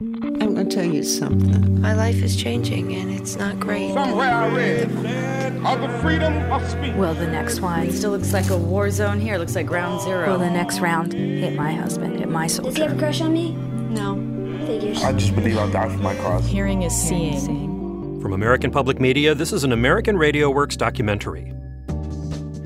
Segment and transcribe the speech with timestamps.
[0.00, 1.80] I'm going to tell you something.
[1.80, 3.92] My life is changing and it's not great.
[3.94, 4.84] Somewhere I read
[5.66, 6.94] of the freedom of speech.
[6.94, 7.88] Well, the next one.
[7.88, 9.34] It still looks like a war zone here.
[9.34, 10.28] It looks like ground zero.
[10.28, 12.70] Well, the next round hit my husband, hit my soldier.
[12.70, 13.54] Does he have a crush on me?
[13.90, 14.14] No.
[14.66, 15.02] Figures.
[15.02, 16.46] I just believe I'll die for my cause.
[16.46, 18.20] Hearing is seeing.
[18.22, 21.52] From American Public Media, this is an American Radio Works documentary.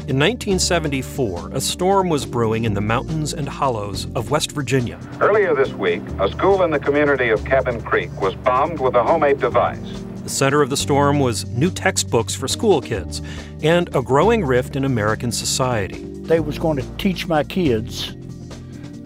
[0.08, 4.98] In 1974, a storm was brewing in the mountains and hollows of West Virginia.
[5.20, 9.04] Earlier this week, a school in the community of Cabin Creek was bombed with a
[9.04, 9.79] homemade device.
[10.24, 13.22] The center of the storm was new textbooks for school kids
[13.62, 16.02] and a growing rift in American society.
[16.22, 18.16] They was going to teach my kids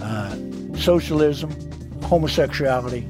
[0.00, 0.34] uh,
[0.78, 1.50] socialism,
[2.04, 3.06] homosexuality.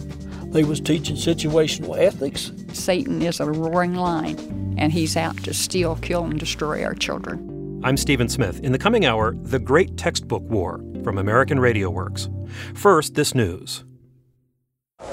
[0.46, 2.50] They was teaching situational ethics.
[2.72, 7.55] Satan is a roaring lion, and he's out to steal, kill, and destroy our children.
[7.82, 8.60] I'm Stephen Smith.
[8.60, 12.28] In the coming hour, The Great Textbook War from American Radio Works.
[12.74, 13.84] First, this news.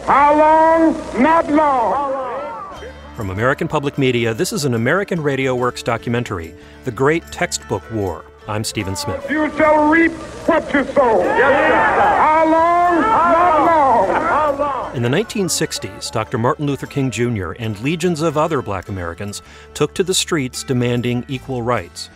[0.06, 1.22] How long?
[1.22, 2.82] Not long.
[3.16, 6.56] From American Public Media, this is an American Radio Works documentary,
[6.86, 8.26] The Great Textbook War.
[8.48, 9.30] I'm Stephen Smith.
[9.30, 10.12] You shall reap
[10.48, 11.22] what you sow.
[11.22, 12.18] Yes, sir.
[12.18, 13.02] How long?
[13.02, 14.22] Not long.
[14.22, 14.96] How long?
[14.96, 16.38] In the 1960s, Dr.
[16.38, 17.52] Martin Luther King Jr.
[17.60, 19.42] and legions of other black Americans
[19.74, 22.10] took to the streets demanding equal rights.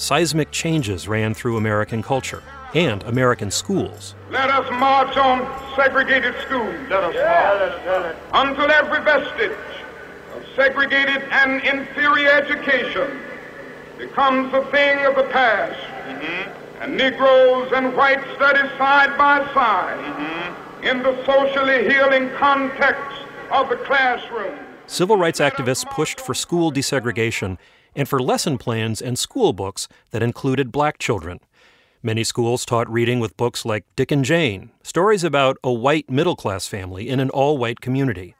[0.00, 4.14] Seismic changes ran through American culture and American schools.
[4.30, 6.74] Let us march on segregated schools.
[6.88, 7.14] Let us
[7.84, 8.16] march.
[8.32, 9.52] Until every vestige
[10.34, 13.20] of segregated and inferior education
[13.98, 15.78] becomes a thing of the past.
[16.08, 16.82] Mm-hmm.
[16.82, 20.84] And Negroes and whites study side by side mm-hmm.
[20.84, 23.20] in the socially healing context
[23.52, 24.58] of the classroom.
[24.86, 27.58] Civil rights activists pushed for school desegregation
[27.94, 31.40] and for lesson plans and school books that included black children.
[32.02, 36.36] Many schools taught reading with books like Dick and Jane, stories about a white middle
[36.36, 38.34] class family in an all white community.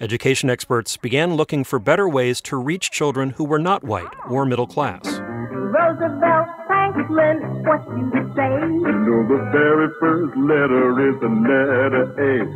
[0.00, 4.44] Education experts began looking for better ways to reach children who were not white or
[4.44, 5.04] middle class.
[5.06, 8.48] Roosevelt Franklin, what you say?
[8.60, 12.46] You know the very first letter is the letter A.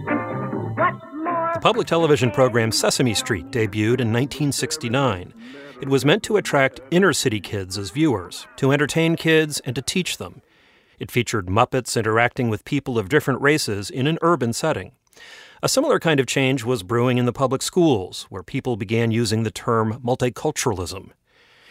[1.54, 5.34] The public television program Sesame Street debuted in 1969.
[5.80, 9.80] It was meant to attract inner city kids as viewers, to entertain kids, and to
[9.80, 10.42] teach them.
[10.98, 14.92] It featured Muppets interacting with people of different races in an urban setting.
[15.62, 19.42] A similar kind of change was brewing in the public schools, where people began using
[19.42, 21.12] the term multiculturalism.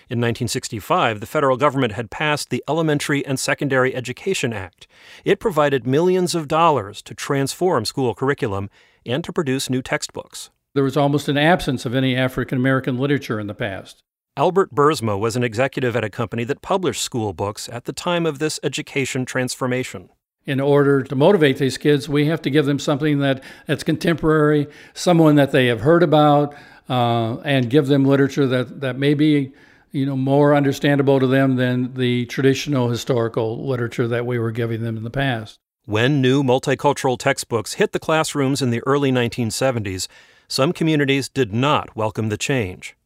[0.10, 4.88] In 1965, the federal government had passed the Elementary and Secondary Education Act.
[5.24, 8.72] It provided millions of dollars to transform school curriculum
[9.06, 10.50] and to produce new textbooks.
[10.76, 14.04] There was almost an absence of any African American literature in the past.
[14.38, 18.26] Albert Bursma was an executive at a company that published school books at the time
[18.26, 20.10] of this education transformation
[20.50, 24.68] in order to motivate these kids, we have to give them something that, that's contemporary,
[24.96, 26.56] someone that they have heard about,
[26.90, 29.54] uh, and give them literature that, that may be
[29.92, 34.82] you know, more understandable to them than the traditional historical literature that we were giving
[34.82, 35.60] them in the past.
[35.86, 40.08] When new multicultural textbooks hit the classrooms in the early 1970s,
[40.50, 42.98] some communities did not welcome the change.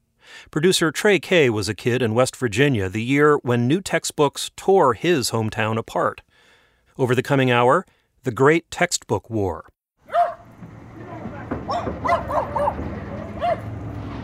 [0.49, 4.93] Producer Trey Kay was a kid in West Virginia the year when new textbooks tore
[4.93, 6.21] his hometown apart.
[6.97, 7.85] Over the coming hour,
[8.23, 9.67] the Great Textbook War.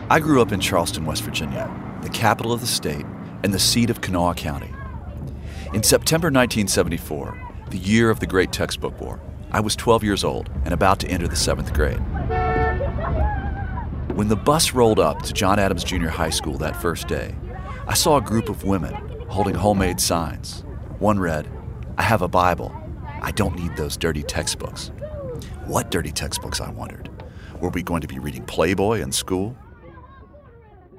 [0.08, 1.70] I grew up in Charleston, West Virginia,
[2.02, 3.04] the capital of the state
[3.44, 4.72] and the seat of Kanawha County.
[5.74, 7.38] In September 1974,
[7.68, 9.20] the year of the Great Textbook War,
[9.52, 12.00] I was 12 years old and about to enter the seventh grade.
[14.14, 17.34] When the bus rolled up to John Adams Junior High School that first day,
[17.86, 18.92] I saw a group of women
[19.28, 20.64] holding homemade signs.
[20.98, 21.48] One read,
[21.96, 22.74] I have a Bible.
[23.22, 24.90] I don't need those dirty textbooks.
[25.64, 27.08] What dirty textbooks, I wondered?
[27.60, 29.56] Were we going to be reading Playboy in school?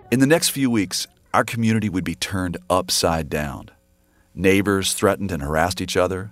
[0.10, 3.70] In the next few weeks, our community would be turned upside down.
[4.34, 6.32] Neighbors threatened and harassed each other.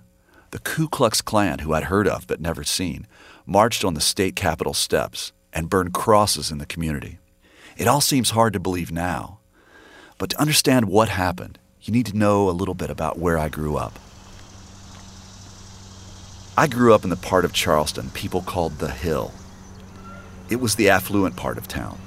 [0.50, 3.06] The Ku Klux Klan, who I'd heard of but never seen,
[3.44, 7.18] marched on the state capitol steps and burn crosses in the community.
[7.76, 9.38] It all seems hard to believe now.
[10.18, 13.48] But to understand what happened, you need to know a little bit about where I
[13.48, 13.98] grew up.
[16.58, 19.32] I grew up in the part of Charleston people called the Hill.
[20.50, 21.98] It was the affluent part of town.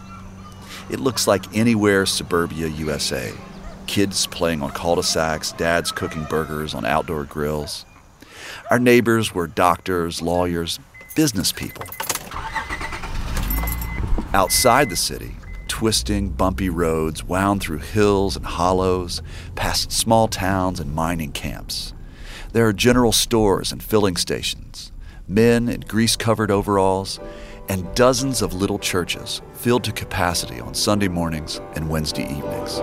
[0.91, 3.33] It looks like anywhere suburbia USA.
[3.87, 7.85] Kids playing on cul de sacs, dads cooking burgers on outdoor grills.
[8.69, 10.79] Our neighbors were doctors, lawyers,
[11.15, 11.85] business people.
[14.35, 15.35] Outside the city,
[15.67, 19.21] twisting, bumpy roads wound through hills and hollows,
[19.53, 21.93] past small towns and mining camps.
[22.51, 24.91] There are general stores and filling stations,
[25.27, 27.19] men in grease covered overalls,
[27.69, 32.79] and dozens of little churches filled to capacity on Sunday mornings and Wednesday evenings.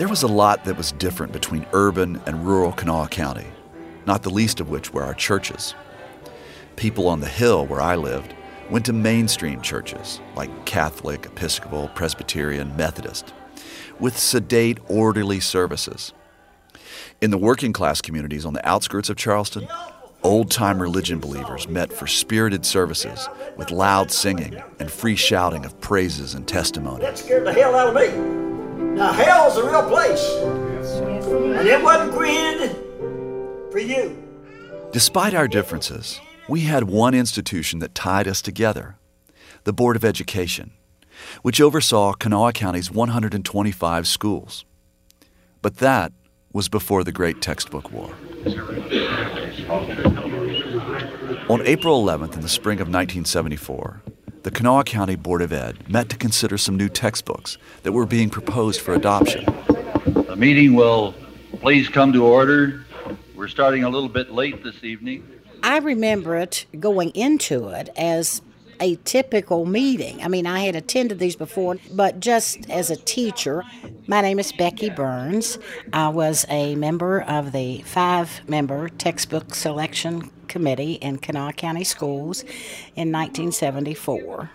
[0.00, 3.44] There was a lot that was different between urban and rural Kanawha County,
[4.06, 5.74] not the least of which were our churches.
[6.76, 8.34] People on the hill where I lived
[8.70, 13.34] went to mainstream churches like Catholic, Episcopal, Presbyterian, Methodist,
[13.98, 16.14] with sedate, orderly services.
[17.20, 19.68] In the working class communities on the outskirts of Charleston,
[20.22, 25.78] old time religion believers met for spirited services with loud singing and free shouting of
[25.82, 27.02] praises and testimony.
[27.02, 28.49] That scared the hell out of me.
[28.94, 30.24] Now, hell's a real place.
[31.58, 32.76] And it wasn't created
[33.70, 34.16] for you.
[34.92, 38.96] Despite our differences, we had one institution that tied us together
[39.64, 40.72] the Board of Education,
[41.42, 44.64] which oversaw Kanawha County's 125 schools.
[45.62, 46.12] But that
[46.52, 48.14] was before the Great Textbook War.
[51.48, 54.02] On April 11th, in the spring of 1974,
[54.42, 58.30] the Kanawha County Board of Ed met to consider some new textbooks that were being
[58.30, 59.44] proposed for adoption.
[60.06, 61.14] The meeting will
[61.60, 62.84] please come to order.
[63.34, 65.28] We're starting a little bit late this evening.
[65.62, 68.40] I remember it going into it as
[68.80, 70.22] a typical meeting.
[70.22, 73.62] I mean, I had attended these before, but just as a teacher.
[74.06, 75.58] My name is Becky Burns.
[75.92, 82.42] I was a member of the five member textbook selection committee in Kanawha County Schools
[82.96, 84.50] in 1974.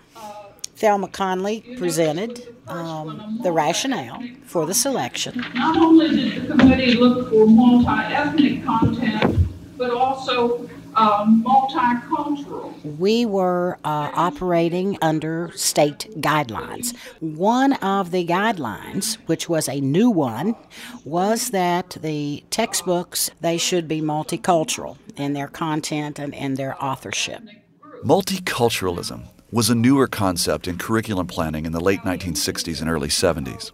[0.76, 5.42] Thelma Conley presented um, the rationale for the selection.
[5.54, 9.48] Not only did the committee look for multi ethnic content,
[9.78, 12.72] but also um, multicultural.
[12.98, 16.96] We were uh, operating under state guidelines.
[17.20, 20.56] One of the guidelines, which was a new one,
[21.04, 27.42] was that the textbooks they should be multicultural in their content and in their authorship.
[28.04, 33.70] Multiculturalism was a newer concept in curriculum planning in the late 1960s and early 70s.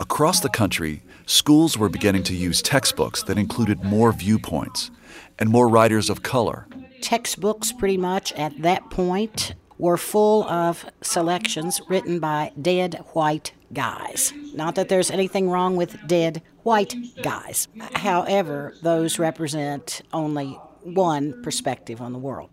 [0.00, 4.90] Across the country, schools were beginning to use textbooks that included more viewpoints
[5.38, 6.66] and more writers of color.
[7.00, 14.32] Textbooks, pretty much at that point, were full of selections written by dead white guys.
[14.54, 17.68] Not that there's anything wrong with dead white guys.
[17.94, 22.50] However, those represent only one perspective on the world.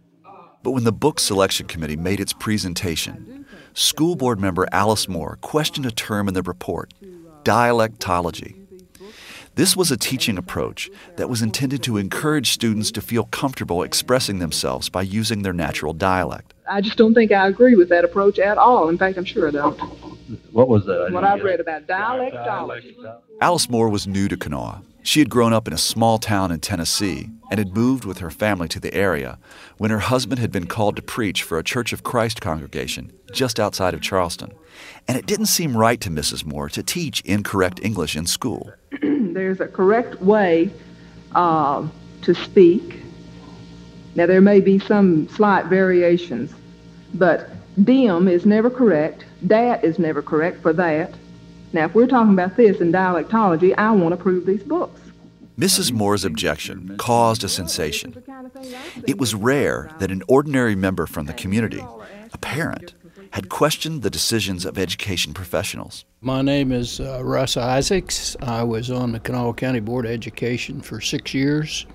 [0.63, 5.85] But when the book selection committee made its presentation, school board member Alice Moore questioned
[5.85, 6.93] a term in the report
[7.43, 8.62] dialectology.
[9.55, 14.39] This was a teaching approach that was intended to encourage students to feel comfortable expressing
[14.39, 16.55] themselves by using their natural dialect.
[16.67, 18.89] I just don't think I agree with that approach at all.
[18.89, 19.79] In fact, I'm sure I don't.
[20.51, 21.11] What was that?
[21.11, 22.95] What I've read about dialectology.
[23.41, 24.81] Alice Moore was new to Kanawha.
[25.03, 28.31] She had grown up in a small town in Tennessee and had moved with her
[28.31, 29.37] family to the area
[29.77, 33.59] when her husband had been called to preach for a Church of Christ congregation just
[33.59, 34.53] outside of Charleston.
[35.07, 36.45] And it didn't seem right to Mrs.
[36.45, 38.71] Moore to teach incorrect English in school.
[39.33, 40.71] There's a correct way
[41.33, 41.87] uh,
[42.21, 43.01] to speak.
[44.15, 46.53] Now, there may be some slight variations,
[47.15, 47.49] but
[47.83, 49.25] dim is never correct.
[49.47, 51.13] Dat is never correct for that.
[51.73, 55.01] Now, if we're talking about this in dialectology, I want to prove these books.
[55.57, 55.91] Mrs.
[55.91, 58.23] Moore's objection caused a sensation.
[59.07, 61.83] It was rare that an ordinary member from the community,
[62.31, 62.93] a parent,
[63.33, 66.05] had questioned the decisions of education professionals.
[66.21, 68.37] My name is uh, Russ Isaacs.
[68.43, 71.87] I was on the Kanawha County Board of Education for six years.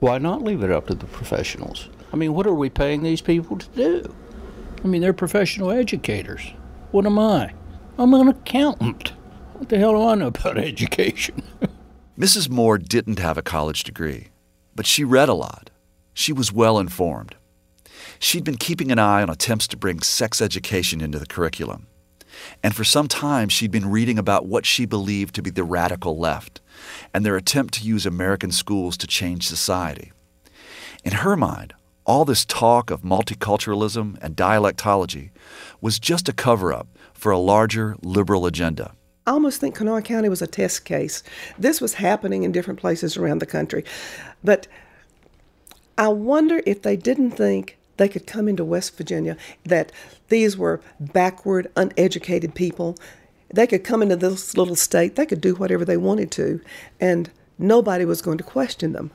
[0.00, 1.88] Why not leave it up to the professionals?
[2.12, 4.14] I mean, what are we paying these people to do?
[4.82, 6.42] I mean, they're professional educators.
[6.90, 7.54] What am I?
[7.96, 9.12] I'm an accountant.
[9.52, 11.44] What the hell do I know about education?
[12.18, 12.50] Mrs.
[12.50, 14.30] Moore didn't have a college degree,
[14.74, 15.70] but she read a lot.
[16.12, 17.36] She was well informed.
[18.22, 21.86] She'd been keeping an eye on attempts to bring sex education into the curriculum.
[22.62, 26.18] And for some time, she'd been reading about what she believed to be the radical
[26.18, 26.60] left
[27.14, 30.12] and their attempt to use American schools to change society.
[31.02, 31.72] In her mind,
[32.04, 35.30] all this talk of multiculturalism and dialectology
[35.80, 38.92] was just a cover up for a larger liberal agenda.
[39.26, 41.22] I almost think Kanawha County was a test case.
[41.58, 43.82] This was happening in different places around the country.
[44.44, 44.66] But
[45.96, 49.92] I wonder if they didn't think they could come into West Virginia, that
[50.30, 52.96] these were backward, uneducated people.
[53.54, 56.62] They could come into this little state, they could do whatever they wanted to,
[56.98, 59.10] and nobody was going to question them.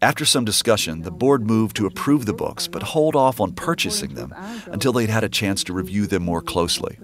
[0.00, 4.14] After some discussion, the board moved to approve the books but hold off on purchasing
[4.14, 4.34] them
[4.66, 6.98] until they'd had a chance to review them more closely.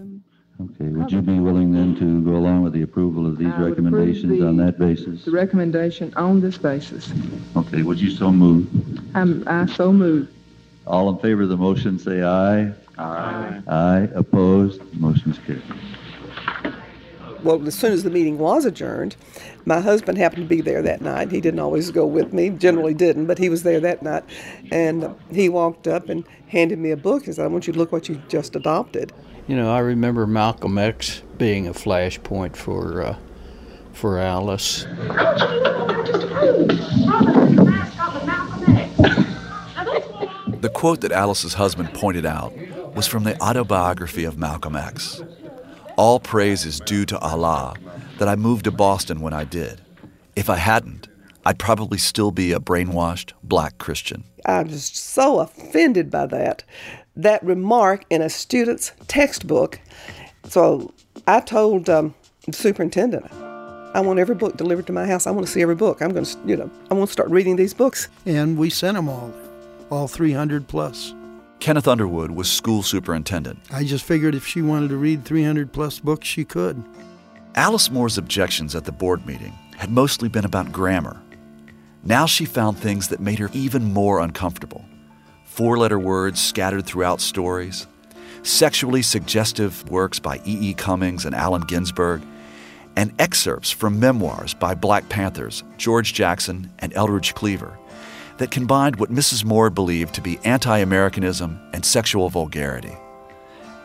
[0.61, 3.61] Okay, would you be willing then to go along with the approval of these I
[3.61, 5.27] recommendations the- on that basis?
[5.27, 7.13] The recommendation on this basis.
[7.55, 8.67] Okay, would you so move?
[9.15, 10.29] I'm, I so move.
[10.89, 12.73] All in favor of the motion, say aye.
[12.97, 13.63] Aye.
[13.69, 15.63] Aye, opposed, motion is carried.
[17.45, 19.15] well, as soon as the meeting was adjourned,
[19.67, 21.31] my husband happened to be there that night.
[21.31, 24.25] He didn't always go with me, generally didn't, but he was there that night.
[24.73, 27.79] And he walked up and handed me a book and said, I want you to
[27.79, 29.13] look what you just adopted.
[29.47, 33.17] You know, I remember Malcolm X being a flashpoint for uh,
[33.93, 34.87] for Alice.
[40.61, 42.53] The quote that Alice's husband pointed out
[42.95, 45.23] was from the autobiography of Malcolm X.
[45.97, 47.75] All praise is due to Allah
[48.19, 49.81] that I moved to Boston when I did.
[50.35, 51.09] If I hadn't,
[51.45, 54.25] I'd probably still be a brainwashed black Christian.
[54.45, 56.65] I was so offended by that,
[57.17, 59.81] that remark in a student's textbook.
[60.45, 60.93] So
[61.27, 62.15] I told um,
[62.47, 63.31] the superintendent,
[63.95, 65.27] I want every book delivered to my house.
[65.27, 66.03] I want to see every book.
[66.03, 68.09] I'm going to, you know, I want to start reading these books.
[68.27, 69.33] And we sent them all,
[69.91, 71.15] all 300 plus.
[71.61, 73.59] Kenneth Underwood was school superintendent.
[73.73, 76.83] I just figured if she wanted to read 300 plus books, she could.
[77.55, 81.21] Alice Moore's objections at the board meeting had mostly been about grammar.
[82.05, 84.85] Now she found things that made her even more uncomfortable
[85.45, 87.89] four letter words scattered throughout stories,
[88.45, 90.73] sexually suggestive works by E.E.
[90.75, 92.23] Cummings and Allen Ginsberg,
[92.95, 97.77] and excerpts from memoirs by Black Panthers George Jackson and Eldridge Cleaver
[98.39, 99.45] that combined what Mrs.
[99.45, 102.97] Moore believed to be anti Americanism and sexual vulgarity.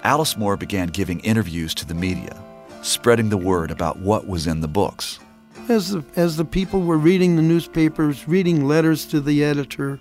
[0.04, 2.38] Alice Moore began giving interviews to the media,
[2.82, 5.20] spreading the word about what was in the books.
[5.70, 10.00] As the, as the people were reading the newspapers, reading letters to the editor,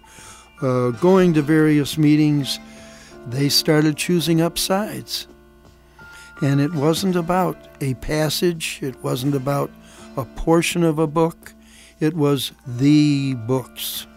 [0.60, 2.58] uh, going to various meetings,
[3.28, 5.28] they started choosing up sides.
[6.40, 9.70] And it wasn't about a passage, it wasn't about
[10.16, 11.52] a portion of a book,
[12.00, 14.08] it was the books.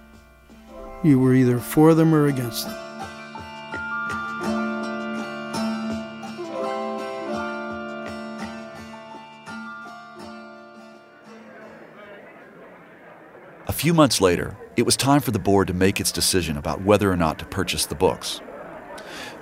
[1.05, 2.73] You were either for them or against them.
[13.67, 16.81] A few months later, it was time for the board to make its decision about
[16.81, 18.41] whether or not to purchase the books.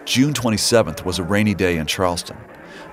[0.03, 2.35] June 27th was a rainy day in Charleston,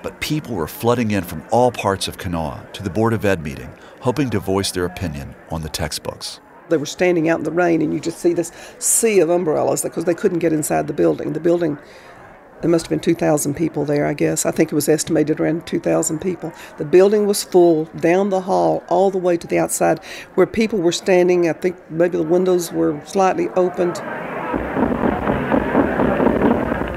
[0.01, 3.43] but people were flooding in from all parts of Kanawha to the Board of Ed
[3.43, 6.39] meeting, hoping to voice their opinion on the textbooks.
[6.71, 9.83] They were standing out in the rain, and you just see this sea of umbrellas
[9.83, 11.33] because they couldn't get inside the building.
[11.33, 11.77] The building,
[12.61, 14.45] there must have been 2,000 people there, I guess.
[14.45, 16.51] I think it was estimated around 2,000 people.
[16.77, 20.03] The building was full down the hall, all the way to the outside,
[20.35, 21.47] where people were standing.
[21.47, 24.01] I think maybe the windows were slightly opened.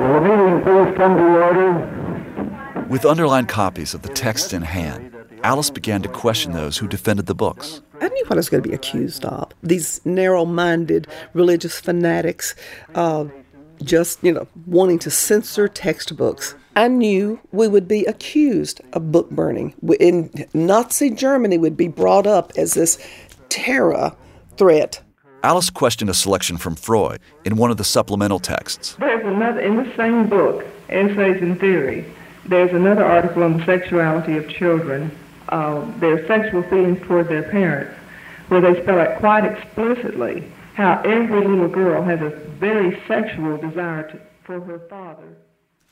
[0.01, 2.87] Will the meeting please come to order?
[2.89, 5.14] With underlined copies of the text in hand,
[5.45, 7.83] Alice began to question those who defended the books.
[8.01, 9.53] I knew what I was going to be accused of.
[9.63, 12.55] These narrow minded religious fanatics,
[12.95, 13.27] uh,
[13.83, 16.55] just, you know, wanting to censor textbooks.
[16.77, 19.75] I knew we would be accused of book burning.
[20.01, 22.97] In Nazi Germany would be brought up as this
[23.51, 24.17] terror
[24.57, 25.03] threat.
[25.43, 28.97] Alice questioned a selection from Freud in one of the supplemental texts.
[28.99, 32.07] There's another, in the same book, Essays in Theory,
[32.47, 35.11] there's another article on the sexuality of children,
[35.55, 37.97] uh, their sexual feelings toward their parents,
[38.49, 40.43] where they spell out quite explicitly
[40.75, 45.37] how every little girl has a very sexual desire to, for her father.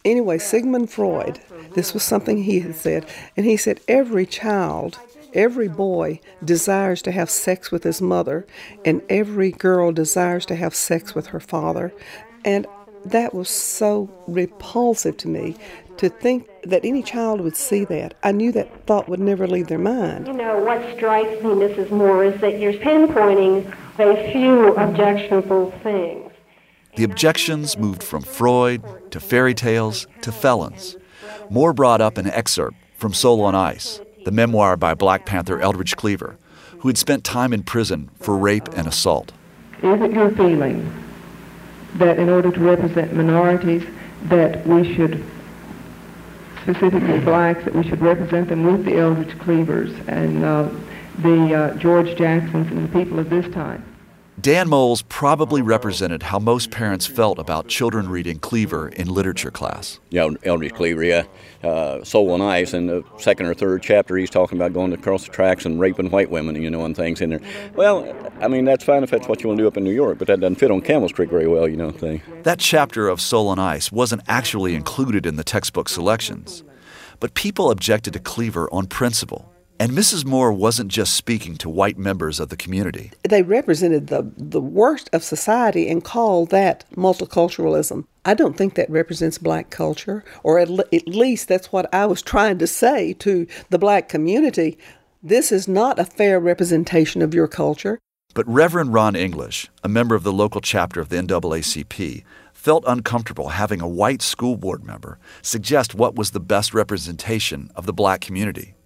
[0.05, 1.39] Anyway, Sigmund Freud,
[1.75, 4.99] this was something he had said, and he said every child,
[5.33, 8.45] every boy desires to have sex with his mother,
[8.85, 11.93] and every girl desires to have sex with her father.
[12.45, 12.67] And
[13.05, 15.57] that was so repulsive to me
[16.03, 18.15] to think that any child would see that.
[18.25, 20.27] I knew that thought would never leave their mind.
[20.27, 21.93] You know, what strikes me, Mrs.
[21.93, 26.33] Moore, is that you're pinpointing a few objectionable things.
[26.97, 28.83] The objections moved from Freud
[29.13, 30.97] to fairy tales to felons.
[31.49, 35.97] Moore brought up an excerpt from Soul on Ice, the memoir by Black Panther Eldridge
[35.97, 36.37] Cleaver,
[36.81, 39.31] who had spent time in prison for rape and assault.
[39.85, 40.93] Is it your feeling
[41.95, 43.85] that in order to represent minorities,
[44.25, 45.23] that we should,
[46.63, 50.69] specifically blacks, that we should represent them with the Eldridge Cleavers and uh,
[51.19, 53.85] the uh, George Jacksons and the people of this time?
[54.43, 60.01] Dan Moles probably represented how most parents felt about children reading Cleaver in literature class.
[60.11, 61.23] Yeah, Eldridge Cleaver, yeah.
[61.63, 65.27] Uh, Soul on Ice, in the second or third chapter, he's talking about going across
[65.27, 67.41] the tracks and raping white women, you know, and things in there.
[67.77, 69.93] Well, I mean, that's fine if that's what you want to do up in New
[69.93, 72.21] York, but that doesn't fit on Campbell's Creek very well, you know, thing.
[72.43, 76.65] That chapter of Soul on Ice wasn't actually included in the textbook selections,
[77.21, 79.52] But people objected to Cleaver on principle.
[79.83, 80.25] And Mrs.
[80.25, 83.11] Moore wasn't just speaking to white members of the community.
[83.29, 88.07] They represented the, the worst of society and called that multiculturalism.
[88.25, 92.07] I don't think that represents black culture, or at, le- at least that's what I
[92.07, 94.79] was trying to say to the black community.
[95.21, 97.99] This is not a fair representation of your culture.
[98.35, 102.23] But Reverend Ron English, a member of the local chapter of the NAACP,
[102.53, 107.87] felt uncomfortable having a white school board member suggest what was the best representation of
[107.87, 108.77] the black community.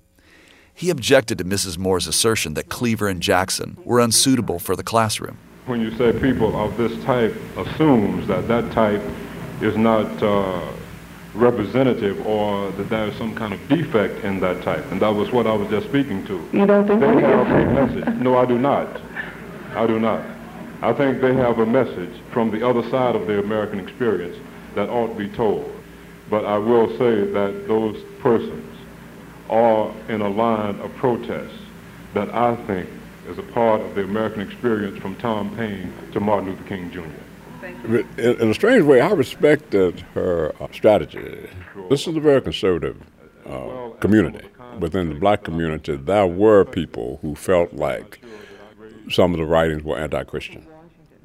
[0.78, 1.78] He objected to Mrs.
[1.78, 5.38] Moore's assertion that Cleaver and Jackson were unsuitable for the classroom.
[5.64, 9.00] When you say people of this type assumes that that type
[9.62, 10.60] is not uh,
[11.32, 15.32] representative or that there is some kind of defect in that type, and that was
[15.32, 16.46] what I was just speaking to.
[16.52, 17.96] You don't think they have is?
[17.96, 18.20] a message?
[18.20, 19.00] No, I do not.
[19.74, 20.26] I do not.
[20.82, 24.36] I think they have a message from the other side of the American experience
[24.74, 25.72] that ought to be told.
[26.28, 28.65] But I will say that those persons
[29.48, 31.54] are in a line of protest
[32.14, 32.88] that I think
[33.28, 37.02] is a part of the American experience from Tom Paine to Martin Luther King Jr.
[37.84, 41.48] In, in a strange way, I respected her uh, strategy.
[41.88, 43.00] This is a very conservative
[43.44, 44.46] uh, community.
[44.78, 48.20] Within the black community, there were people who felt like
[49.10, 50.66] some of the writings were anti-Christian,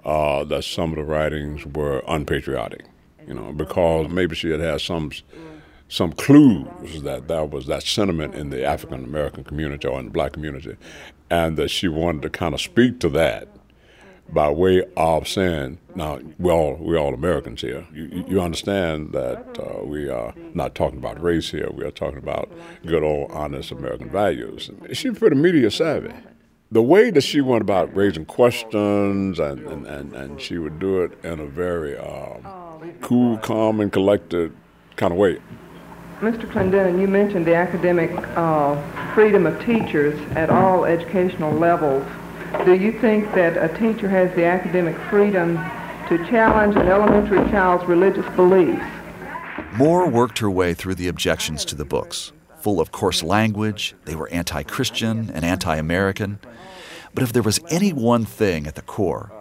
[0.06, 2.86] uh, that some of the writings were unpatriotic,
[3.28, 5.12] you know, because maybe she had had some
[5.92, 10.12] some clues that there was that sentiment in the African American community or in the
[10.12, 10.78] black community,
[11.30, 13.50] and that she wanted to kind of speak to that
[14.30, 17.86] by way of saying, now we all we're all Americans here.
[17.94, 21.70] You, you understand that uh, we are not talking about race here.
[21.74, 22.50] We are talking about
[22.86, 24.72] good old honest American values.
[24.94, 26.14] She's pretty media savvy.
[26.72, 31.02] The way that she went about raising questions and, and, and, and she would do
[31.02, 34.56] it in a very um, cool, calm, and collected
[34.96, 35.38] kind of way.
[36.22, 36.48] Mr.
[36.52, 38.80] Clendenin, you mentioned the academic uh,
[39.16, 42.06] freedom of teachers at all educational levels.
[42.64, 45.56] Do you think that a teacher has the academic freedom
[46.10, 48.86] to challenge an elementary child's religious beliefs?
[49.74, 52.32] Moore worked her way through the objections to the books.
[52.60, 56.38] Full of coarse language, they were anti Christian and anti American.
[57.16, 59.32] But if there was any one thing at the core,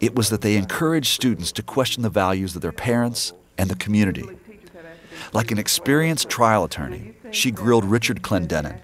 [0.00, 3.76] it was that they encouraged students to question the values of their parents and the
[3.76, 4.24] community.
[5.32, 8.76] Like an experienced trial attorney, she grilled Richard Clendenin,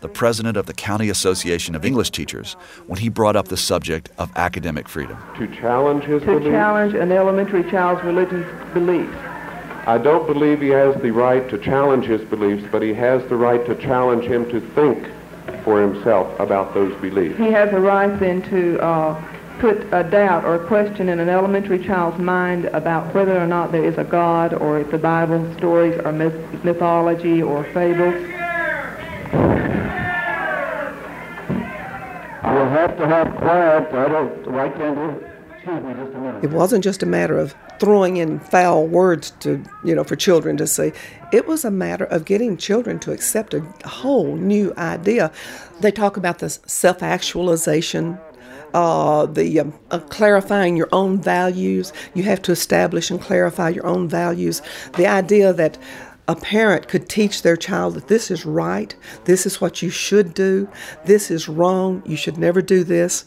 [0.00, 2.54] the president of the County Association of English Teachers,
[2.86, 5.18] when he brought up the subject of academic freedom.
[5.38, 6.46] To challenge his To beliefs?
[6.46, 9.14] challenge an elementary child's religious beliefs.
[9.86, 13.36] I don't believe he has the right to challenge his beliefs, but he has the
[13.36, 15.08] right to challenge him to think
[15.64, 17.36] for himself about those beliefs.
[17.38, 19.22] He has a right then to uh,
[19.60, 23.72] put a doubt or a question in an elementary child's mind about whether or not
[23.72, 28.14] there is a God or if the Bible stories are myth- mythology or fables.
[32.42, 33.92] We'll have to have quiet.
[33.92, 35.26] I don't, why can't we?
[35.54, 36.44] Excuse me just a minute.
[36.44, 40.56] It wasn't just a matter of throwing in foul words to, you know, for children
[40.56, 40.92] to see.
[41.32, 45.30] It was a matter of getting children to accept a whole new idea.
[45.80, 48.18] They talk about this self-actualization,
[48.74, 51.92] uh, the um, uh, clarifying your own values.
[52.14, 54.62] You have to establish and clarify your own values.
[54.96, 55.78] The idea that
[56.28, 60.32] a parent could teach their child that this is right, this is what you should
[60.32, 60.68] do,
[61.04, 63.24] this is wrong, you should never do this.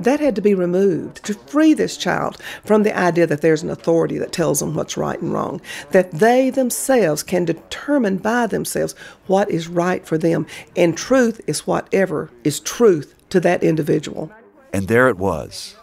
[0.00, 3.70] That had to be removed to free this child from the idea that there's an
[3.70, 8.94] authority that tells them what's right and wrong, that they themselves can determine by themselves
[9.26, 14.30] what is right for them, and truth is whatever is truth to that individual.
[14.72, 15.74] And there it was,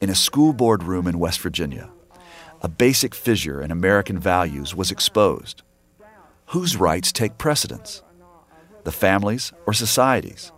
[0.00, 1.90] in a school board room in West Virginia.
[2.60, 5.62] A basic fissure in American values was exposed.
[6.46, 8.02] Whose rights take precedence?
[8.82, 10.50] The families or societies?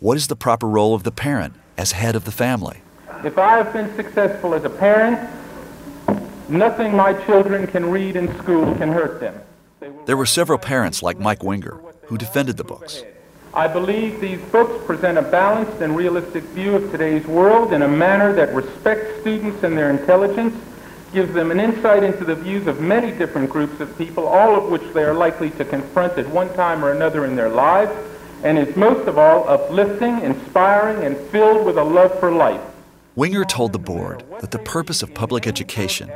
[0.00, 2.78] What is the proper role of the parent as head of the family?
[3.22, 5.20] If I have been successful as a parent,
[6.48, 9.40] nothing my children can read in school can hurt them.
[10.06, 13.04] There were several parents like Mike Winger who defended the books.
[13.56, 17.88] I believe these books present a balanced and realistic view of today's world in a
[17.88, 20.54] manner that respects students and their intelligence,
[21.14, 24.70] gives them an insight into the views of many different groups of people, all of
[24.70, 27.90] which they are likely to confront at one time or another in their lives,
[28.44, 32.60] and is most of all uplifting, inspiring, and filled with a love for life.
[33.14, 36.10] Winger told the board that the purpose of public education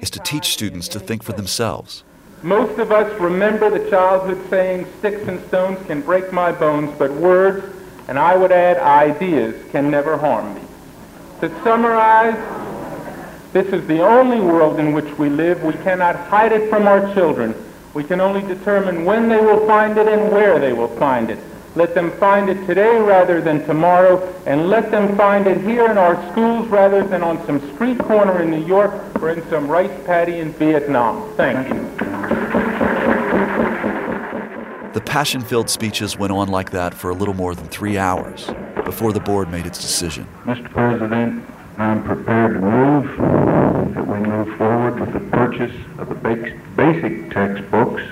[0.00, 2.04] is to teach students to think for themselves.
[2.46, 7.10] Most of us remember the childhood saying, sticks and stones can break my bones, but
[7.10, 7.66] words,
[8.06, 10.60] and I would add ideas, can never harm me.
[11.40, 12.36] To summarize,
[13.52, 15.64] this is the only world in which we live.
[15.64, 17.52] We cannot hide it from our children.
[17.94, 21.40] We can only determine when they will find it and where they will find it.
[21.74, 25.98] Let them find it today rather than tomorrow, and let them find it here in
[25.98, 29.90] our schools rather than on some street corner in New York or in some rice
[30.06, 31.34] paddy in Vietnam.
[31.34, 32.05] Thank you.
[34.96, 38.46] The passion filled speeches went on like that for a little more than three hours
[38.86, 40.26] before the board made its decision.
[40.44, 40.70] Mr.
[40.70, 41.44] President,
[41.76, 43.04] I'm prepared to move
[43.94, 46.14] that we move forward with the purchase of the
[46.76, 48.04] basic textbooks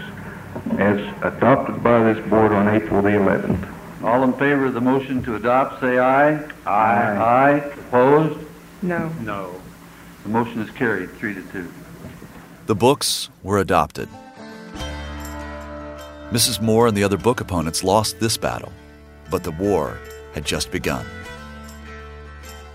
[0.78, 3.66] as adopted by this board on April the 11th.
[4.04, 6.34] All in favor of the motion to adopt, say aye.
[6.66, 7.16] Aye.
[7.16, 7.72] Aye.
[7.88, 8.46] Opposed?
[8.82, 9.08] No.
[9.22, 9.58] No.
[10.24, 11.72] The motion is carried, three to two.
[12.66, 14.10] The books were adopted.
[16.34, 16.60] Mrs.
[16.60, 18.72] Moore and the other book opponents lost this battle,
[19.30, 19.96] but the war
[20.34, 21.06] had just begun.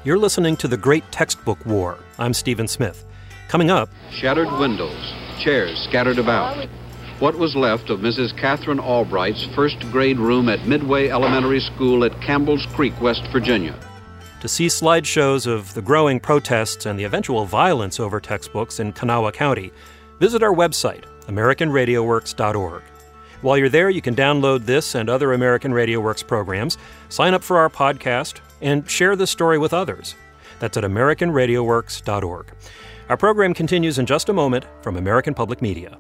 [0.06, 1.98] You're listening to The Great Textbook War.
[2.18, 3.04] I'm Stephen Smith.
[3.50, 6.70] Coming up Shattered windows, chairs scattered about.
[7.20, 8.32] What was left of Mrs.
[8.40, 13.78] Catherine Albright's first grade room at Midway Elementary School at Campbell's Creek, West Virginia.
[14.40, 19.34] To see slideshows of the growing protests and the eventual violence over textbooks in Kanawha
[19.34, 19.74] County,
[20.18, 22.84] visit our website, AmericanRadioWorks.org.
[23.42, 27.44] While you're there, you can download this and other American Radio Works programs, sign up
[27.44, 30.16] for our podcast, and share this story with others.
[30.60, 32.52] That's at AmericanRadioWorks.org.
[33.08, 35.98] Our program continues in just a moment from American Public Media.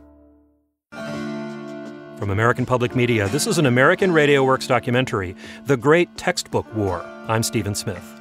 [0.91, 5.34] From American Public Media, this is an American Radio Works documentary,
[5.65, 6.99] The Great Textbook War.
[7.30, 8.18] I'm Stephen Smith.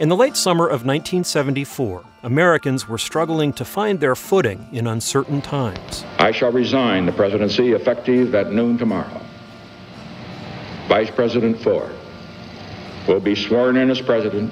[0.00, 5.42] In the late summer of 1974, Americans were struggling to find their footing in uncertain
[5.42, 6.06] times.
[6.18, 9.20] I shall resign the presidency effective at noon tomorrow.
[10.88, 11.92] Vice President Ford
[13.06, 14.50] will be sworn in as president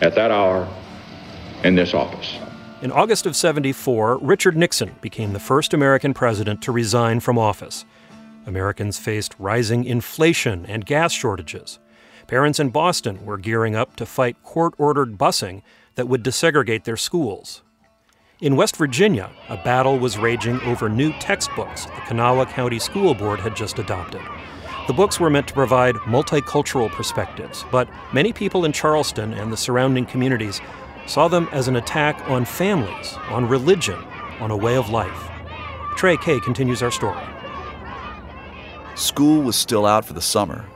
[0.00, 0.72] at that hour
[1.64, 2.36] in this office.
[2.80, 7.84] In August of 74, Richard Nixon became the first American president to resign from office.
[8.46, 11.80] Americans faced rising inflation and gas shortages.
[12.28, 15.62] Parents in Boston were gearing up to fight court ordered busing
[15.94, 17.62] that would desegregate their schools.
[18.42, 23.40] In West Virginia, a battle was raging over new textbooks the Kanawha County School Board
[23.40, 24.20] had just adopted.
[24.88, 29.56] The books were meant to provide multicultural perspectives, but many people in Charleston and the
[29.56, 30.60] surrounding communities
[31.06, 34.04] saw them as an attack on families, on religion,
[34.38, 35.30] on a way of life.
[35.96, 37.24] Trey Kay continues our story.
[38.96, 40.66] School was still out for the summer,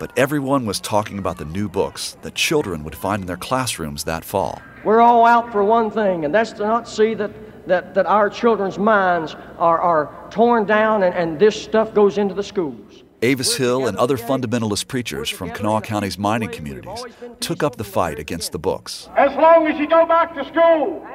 [0.00, 4.04] but everyone was talking about the new books that children would find in their classrooms
[4.04, 4.60] that fall.
[4.82, 7.30] We're all out for one thing, and that's to not see that,
[7.68, 12.34] that, that our children's minds are, are torn down and, and this stuff goes into
[12.34, 13.04] the schools.
[13.20, 17.04] Avis Hill and other fundamentalist preachers from Kanawha County's mining communities
[17.40, 19.10] took up the fight against the books.
[19.14, 21.06] As long as you go back to school.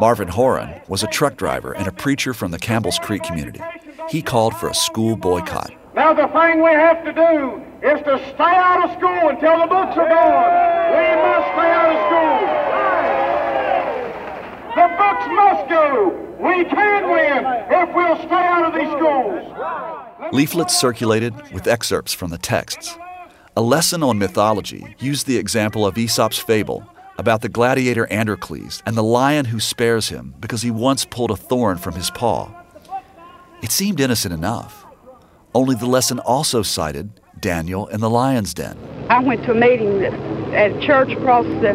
[0.00, 3.60] Marvin Horan was a truck driver and a preacher from the Campbell's Creek community.
[4.08, 5.74] He called for a school boycott.
[5.94, 9.66] Now, the thing we have to do is to stay out of school until the
[9.66, 10.52] books are gone.
[10.92, 12.40] We must stay out of school.
[14.76, 15.86] The books must go.
[16.38, 19.46] We can win if we'll stay out of these schools.
[20.32, 22.98] Leaflets circulated with excerpts from the texts.
[23.56, 28.94] A lesson on mythology used the example of Aesop's fable about the gladiator Androcles and
[28.96, 32.50] the lion who spares him because he once pulled a thorn from his paw.
[33.62, 34.84] It seemed innocent enough.
[35.54, 38.76] Only the lesson also cited Daniel in the lion's den.
[39.08, 41.74] I went to a meeting at a church across the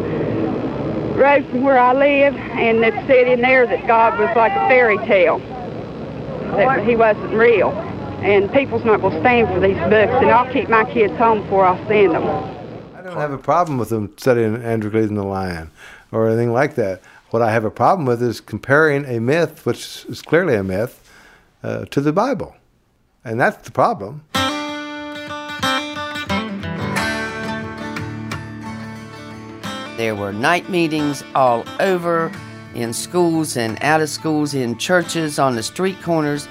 [1.16, 4.68] road from where I live, and it said in there that God was like a
[4.68, 5.38] fairy tale,
[6.56, 7.70] that he wasn't real.
[8.22, 11.42] And people's not going to stand for these books, and I'll keep my kids home
[11.42, 12.24] before I send them.
[12.94, 15.70] I don't have a problem with them studying Andrew Androcles and the lion
[16.12, 17.02] or anything like that.
[17.30, 21.02] What I have a problem with is comparing a myth, which is clearly a myth,
[21.62, 22.56] uh, to the Bible.
[23.24, 24.24] And that's the problem.
[29.96, 32.30] There were night meetings all over
[32.74, 36.48] in schools and out of schools, in churches, on the street corners,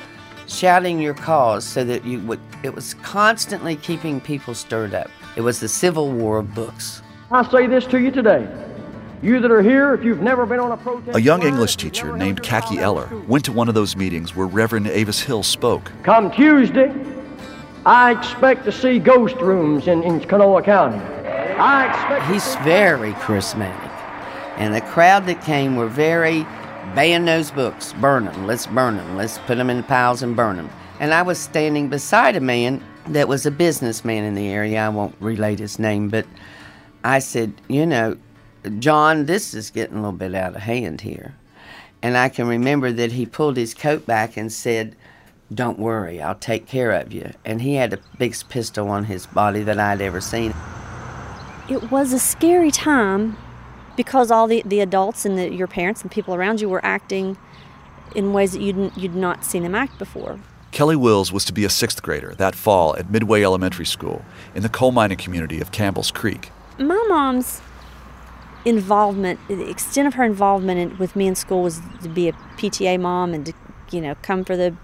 [0.47, 5.11] shouting your cause so that you would, it was constantly keeping people stirred up.
[5.35, 7.03] It was the civil war of books.
[7.29, 8.47] I say this to you today.
[9.21, 11.15] You that are here, if you've never been on a protest.
[11.15, 14.87] A young English teacher named Khaki Eller went to one of those meetings where Reverend
[14.87, 15.91] Avis Hill spoke.
[16.01, 16.91] Come Tuesday,
[17.85, 21.14] I expect to see ghost rooms in, in Kanawha County.
[22.27, 23.91] He's very charismatic.
[24.57, 26.43] And the crowd that came were very
[26.93, 30.57] ban those books, burn them, let's burn them, let's put them in piles and burn
[30.57, 30.69] them.
[30.99, 34.85] And I was standing beside a man that was a businessman in the area.
[34.85, 36.25] I won't relate his name, but
[37.05, 38.17] I said, you know,
[38.79, 41.35] John, this is getting a little bit out of hand here.
[42.01, 44.95] And I can remember that he pulled his coat back and said,
[45.53, 47.31] Don't worry, I'll take care of you.
[47.45, 50.53] And he had the biggest pistol on his body that I'd ever seen.
[51.67, 53.37] It was a scary time
[53.95, 57.37] because all the, the adults and the, your parents and people around you were acting
[58.15, 60.39] in ways that you'd, you'd not seen them act before.
[60.71, 64.61] Kelly Wills was to be a sixth grader that fall at Midway Elementary School in
[64.61, 66.51] the coal mining community of Campbell's Creek.
[66.77, 67.61] My mom's
[68.65, 72.33] involvement, the extent of her involvement in, with me in school was to be a
[72.57, 73.53] PTA mom and to,
[73.91, 74.75] you know, come for the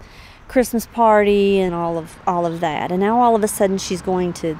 [0.48, 2.90] Christmas party and all of all of that.
[2.90, 4.58] And now all of a sudden she's going to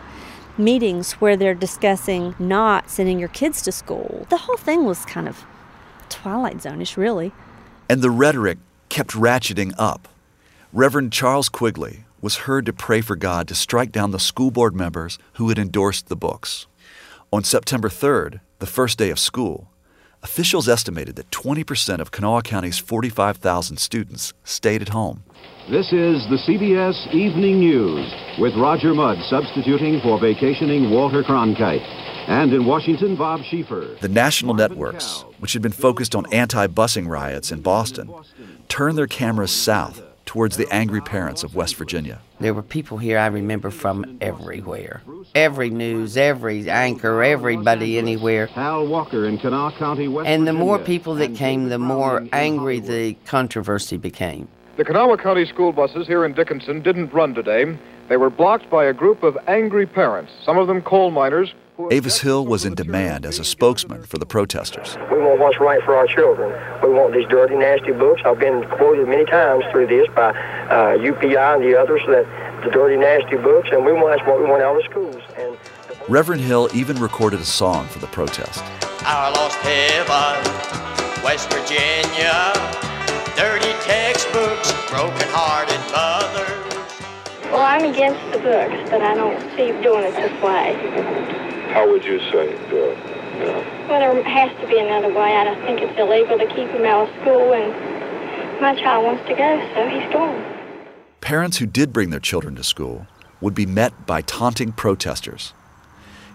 [0.58, 4.26] meetings where they're discussing not sending your kids to school.
[4.30, 5.44] The whole thing was kind of
[6.08, 7.32] Twilight Zone-ish, really.
[7.88, 10.08] And the rhetoric kept ratcheting up.
[10.72, 14.74] Reverend Charles Quigley was heard to pray for God to strike down the school board
[14.74, 16.66] members who had endorsed the books.
[17.32, 19.70] On September 3rd, the first day of school,
[20.22, 25.24] officials estimated that 20% of Kanawha County's 45,000 students stayed at home.
[25.70, 31.86] This is the CBS Evening News with Roger Mudd substituting for vacationing Walter Cronkite.
[32.26, 33.96] And in Washington, Bob Schieffer.
[34.00, 38.12] The national networks, which had been focused on anti busing riots in Boston,
[38.66, 42.20] turned their cameras south towards the angry parents of West Virginia.
[42.40, 45.02] There were people here I remember from everywhere.
[45.36, 48.46] Every news, every anchor, everybody anywhere.
[48.46, 52.80] Hal Walker in Kanawha County, West And the more people that came, the more angry
[52.80, 54.48] the controversy became.
[54.82, 57.78] The Kanawha County school buses here in Dickinson didn't run today.
[58.08, 61.54] They were blocked by a group of angry parents, some of them coal miners.
[61.92, 64.96] Avis Hill was in demand as a spokesman for the protesters.
[65.12, 66.50] We want what's right for our children.
[66.82, 68.22] We want these dirty, nasty books.
[68.24, 72.26] I've been quoted many times through this by uh, UPI and the others that
[72.64, 75.22] the dirty, nasty books, and we want that's what we want out of schools.
[75.38, 75.56] And
[76.08, 78.64] Reverend Hill even recorded a song for the protest.
[79.04, 82.91] Our lost heaven, West Virginia,
[83.36, 86.58] dirty textbooks, broken-hearted mothers.
[87.50, 90.74] Well, I'm against the books, but I don't see doing it this way.
[91.72, 92.72] How would you say, uh,
[93.38, 93.86] you know?
[93.88, 95.36] Well, there has to be another way.
[95.36, 99.26] I don't think it's illegal to keep him out of school, and my child wants
[99.28, 100.44] to go, so he's going.
[101.20, 103.06] Parents who did bring their children to school
[103.40, 105.52] would be met by taunting protesters.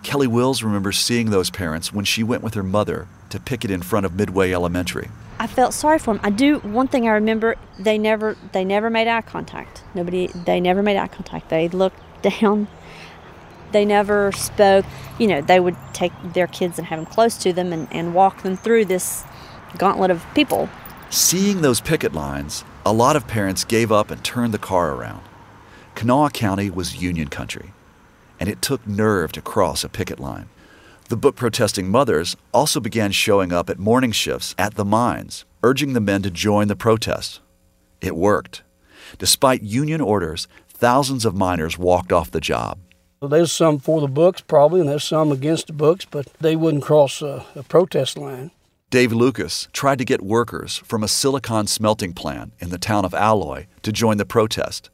[0.03, 3.81] Kelly Wills remembers seeing those parents when she went with her mother to picket in
[3.81, 5.09] front of Midway Elementary.
[5.39, 6.19] I felt sorry for him.
[6.23, 9.83] I do one thing I remember they never they never made eye contact.
[9.93, 11.49] Nobody they never made eye contact.
[11.49, 11.99] They looked
[12.41, 12.67] down.
[13.71, 14.85] They never spoke.
[15.19, 18.13] You know, they would take their kids and have them close to them and, and
[18.13, 19.23] walk them through this
[19.77, 20.69] gauntlet of people.
[21.09, 25.21] Seeing those picket lines, a lot of parents gave up and turned the car around.
[25.95, 27.73] Kanawha County was Union country,
[28.39, 30.47] and it took nerve to cross a picket line.
[31.09, 35.93] The book protesting mothers also began showing up at morning shifts at the mines, urging
[35.93, 37.39] the men to join the protest.
[38.01, 38.63] It worked.
[39.17, 42.79] Despite union orders, thousands of miners walked off the job.
[43.21, 46.57] Well, there's some for the books, probably, and there's some against the books, but they
[46.57, 48.51] wouldn't cross a, a protest line.
[48.89, 53.13] Dave Lucas tried to get workers from a silicon smelting plant in the town of
[53.13, 54.89] Alloy to join the protest.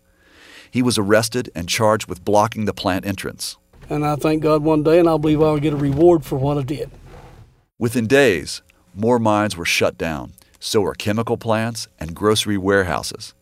[0.70, 3.58] He was arrested and charged with blocking the plant entrance.
[3.94, 6.58] And I thank God one day, and I believe I'll get a reward for what
[6.58, 6.90] I did.
[7.78, 8.64] Within days,
[8.96, 10.34] more mines were shut down.
[10.60, 13.36] So were chemical plants and grocery warehouses.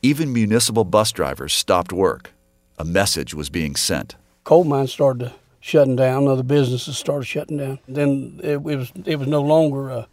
[0.00, 2.32] Even municipal bus drivers stopped work.
[2.78, 4.16] A message was being sent.
[4.44, 6.26] Coal mines started shutting down.
[6.28, 7.78] Other businesses started shutting down.
[7.86, 10.08] Then it, it was it was no longer a,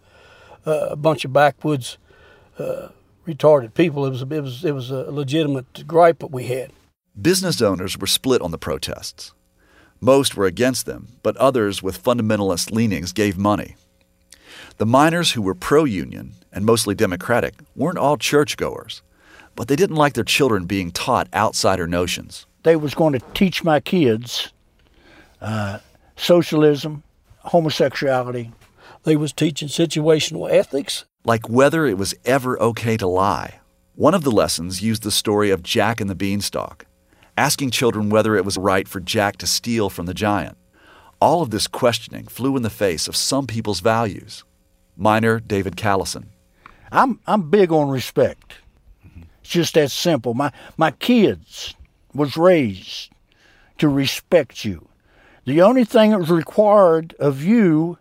[0.65, 1.97] a bunch of backwoods
[2.59, 2.89] uh,
[3.25, 4.05] retarded people.
[4.05, 6.71] It was it was it was a legitimate gripe that we had.
[7.19, 9.31] Business owners were split on the protests.
[9.99, 13.75] Most were against them, but others with fundamentalist leanings gave money.
[14.77, 19.01] The miners who were pro union and mostly Democratic weren't all churchgoers,
[19.55, 22.45] but they didn't like their children being taught outsider notions.
[22.63, 24.53] They was going to teach my kids
[25.41, 25.79] uh,
[26.15, 27.03] socialism,
[27.39, 28.51] homosexuality.
[29.03, 31.05] They was teaching situational ethics.
[31.25, 33.59] Like whether it was ever okay to lie.
[33.95, 36.85] One of the lessons used the story of Jack and the Beanstalk,
[37.37, 40.57] asking children whether it was right for Jack to steal from the giant.
[41.21, 44.43] All of this questioning flew in the face of some people's values.
[44.97, 46.25] Miner David Callison.
[46.91, 48.55] I'm I'm big on respect.
[49.41, 50.33] It's just that simple.
[50.33, 51.75] My my kids
[52.13, 53.11] was raised
[53.77, 54.87] to respect you.
[55.45, 57.97] The only thing that was required of you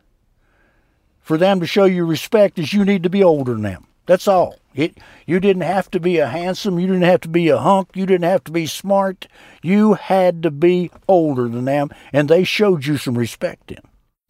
[1.20, 3.87] for them to show you respect is you need to be older than them.
[4.07, 4.57] That's all.
[4.77, 7.89] It, you didn't have to be a handsome, you didn't have to be a hunk,
[7.95, 9.27] you didn't have to be smart.
[9.62, 13.79] You had to be older than them, and they showed you some respect in.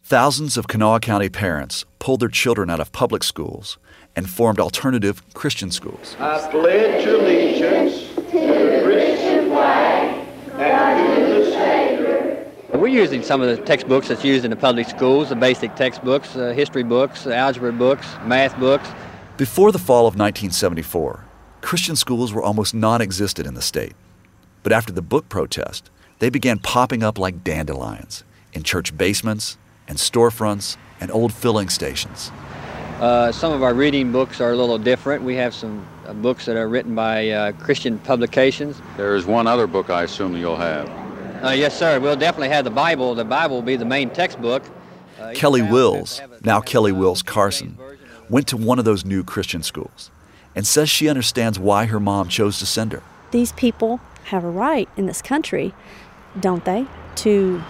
[0.01, 3.77] Thousands of Kanawha County parents pulled their children out of public schools
[4.15, 6.15] and formed alternative Christian schools.
[6.17, 12.51] I pledge allegiance to the Christian flag and to the Savior.
[12.73, 16.37] We're using some of the textbooks that's used in the public schools, the basic textbooks,
[16.37, 18.87] uh, history books, algebra books, math books.
[19.37, 21.23] Before the fall of 1974,
[21.61, 23.93] Christian schools were almost non existent in the state.
[24.63, 28.23] But after the book protest, they began popping up like dandelions
[28.53, 32.31] in church basements and storefronts and old filling stations.
[32.99, 35.21] Uh, some of our reading books are a little different.
[35.23, 38.81] We have some uh, books that are written by uh, Christian publications.
[38.97, 40.89] There is one other book I assume you'll have.
[41.43, 41.99] Uh, yes, sir.
[41.99, 43.13] We'll definitely have the Bible.
[43.13, 44.63] The Bible will be the main textbook.
[45.19, 47.77] Uh, Kelly Wills, now Kelly Wills Carson,
[48.29, 50.11] went to one of those new Christian schools
[50.55, 53.03] and says she understands why her mom chose to send her.
[53.31, 55.73] These people have a right in this country,
[56.39, 56.87] don't they,
[57.17, 57.61] to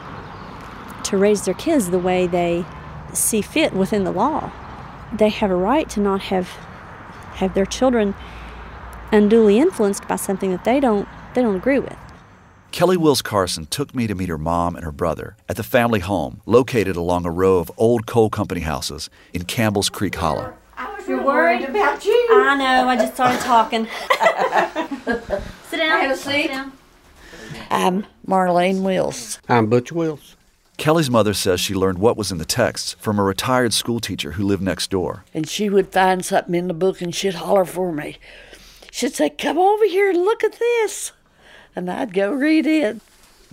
[1.04, 2.66] to raise their kids the way they
[3.14, 4.52] see fit within the law.
[5.14, 6.50] They have a right to not have
[7.36, 8.16] have their children
[9.12, 11.98] unduly influenced by something that they don't they don't agree with.
[12.78, 16.00] Kelly Wills Carson took me to meet her mom and her brother at the family
[16.00, 20.54] home located along a row of old coal company houses in Campbell's Creek Hollow.
[21.08, 22.28] You're worried about you.
[22.34, 22.88] I know.
[22.88, 23.88] I just started talking.
[25.72, 26.02] sit down.
[26.02, 26.52] Have a seat.
[27.72, 29.40] I'm Marlene Wills.
[29.50, 30.36] I'm Butch Wills.
[30.78, 34.34] Kelly's mother says she learned what was in the texts from a retired school teacher
[34.34, 35.24] who lived next door.
[35.34, 38.18] And she would find something in the book and she'd holler for me.
[38.92, 41.12] She'd say, Come over here and look at this.
[41.78, 43.00] And I'd go read it.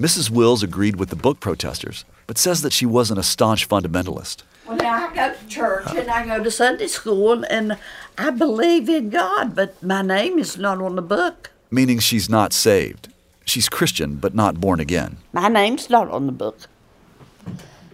[0.01, 0.31] Mrs.
[0.31, 4.45] Wills agreed with the book protesters, but says that she wasn't a staunch fundamentalist.
[4.67, 7.77] Well, now I go to church and I go to Sunday school and
[8.17, 11.51] I believe in God, but my name is not on the book.
[11.71, 13.13] Meaning she's not saved.
[13.45, 15.19] She's Christian, but not born again.
[15.35, 16.61] My name's not on the book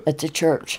[0.06, 0.78] at the church.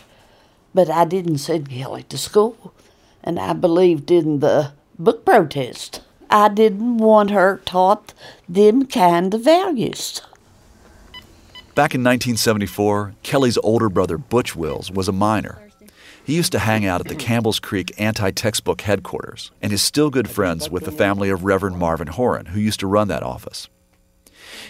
[0.73, 2.73] But I didn't send Kelly to school,
[3.21, 5.99] and I believed in the book protest.
[6.31, 8.13] I didn't want her taught
[8.47, 10.21] them kind of values.
[11.75, 15.61] Back in 1974, Kelly's older brother Butch Wills was a miner.
[16.23, 20.09] He used to hang out at the Campbell's Creek anti textbook headquarters and is still
[20.09, 23.67] good friends with the family of Reverend Marvin Horan, who used to run that office.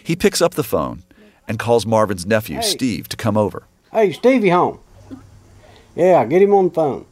[0.01, 1.03] He picks up the phone
[1.47, 2.61] and calls Marvin's nephew, Hey.
[2.61, 3.63] Steve, to come over.
[3.91, 4.79] Hey, Stevie home.
[5.95, 7.05] Yeah, get him on the phone.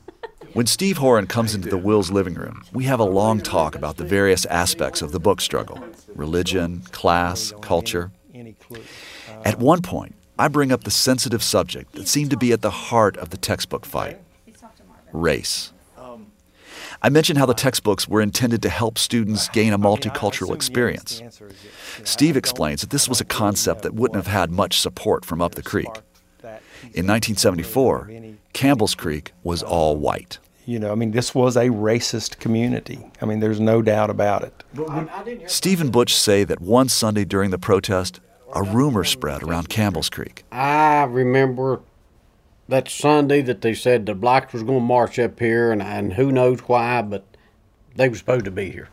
[0.53, 3.97] When Steve Horan comes into the Wills living room, we have a long talk about
[3.97, 5.83] the various aspects of the book struggle
[6.15, 8.11] religion, class, culture.
[9.45, 12.71] At one point, I bring up the sensitive subject that seemed to be at the
[12.71, 14.19] heart of the textbook fight
[15.11, 15.71] race.
[17.01, 21.21] I mention how the textbooks were intended to help students gain a multicultural experience.
[22.03, 25.55] Steve explains that this was a concept that wouldn't have had much support from up
[25.55, 25.89] the creek.
[26.93, 28.09] In 1974,
[28.53, 30.39] Campbell's Creek was all white.
[30.65, 32.99] You know, I mean, this was a racist community.
[33.21, 35.49] I mean, there's no doubt about it.
[35.49, 38.19] Stephen Butch say that one Sunday during the protest,
[38.53, 40.43] a rumor spread around Campbell's Creek.
[40.51, 41.81] I remember
[42.67, 46.13] that Sunday that they said the blacks was going to march up here, and, and
[46.13, 47.25] who knows why, but
[47.95, 48.89] they were supposed to be here.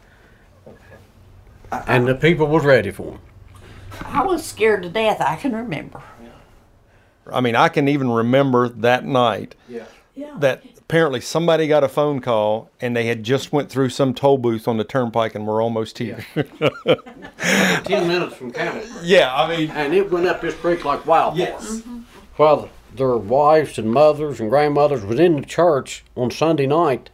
[1.86, 3.20] And the people was ready for them.
[4.04, 5.20] I was scared to death.
[5.20, 6.02] I can remember.
[7.32, 9.84] I mean, I can even remember that night Yeah.
[10.38, 14.38] that apparently somebody got a phone call and they had just went through some toll
[14.38, 16.24] booth on the turnpike and were almost here.
[17.38, 18.86] Ten minutes from Campbell.
[19.02, 21.48] Yeah, I mean, and it went up this creek like wildfire.
[21.48, 21.82] Yes.
[22.36, 22.96] While mm-hmm.
[22.96, 27.10] their wives and mothers and grandmothers was in the church on Sunday night,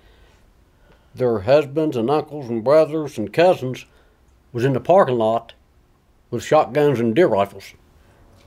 [1.15, 3.87] their husbands and uncles and brothers and cousins
[4.53, 5.55] was in the parking lot
[6.31, 7.73] with shotguns and deer rifles.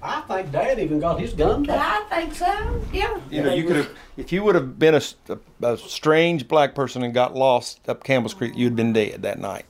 [0.05, 2.03] I think Dad even got his gun back.
[2.11, 2.81] I think so.
[2.93, 3.19] Yeah.
[3.31, 7.13] you know, you could have, if you would have been a strange black person and
[7.13, 9.65] got lost up Campbell's Creek, you'd been dead that night.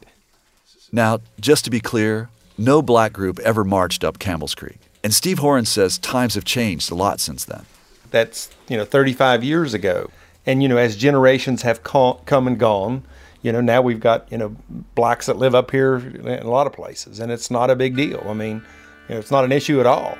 [0.91, 4.79] Now, just to be clear, no black group ever marched up Campbell's Creek.
[5.03, 7.65] And Steve Horan says times have changed a lot since then.
[8.11, 10.09] That's, you know, 35 years ago.
[10.45, 13.03] And, you know, as generations have come and gone,
[13.41, 14.55] you know, now we've got, you know,
[14.95, 17.19] blacks that live up here in a lot of places.
[17.19, 18.23] And it's not a big deal.
[18.27, 18.63] I mean,
[19.07, 20.17] you know, it's not an issue at all.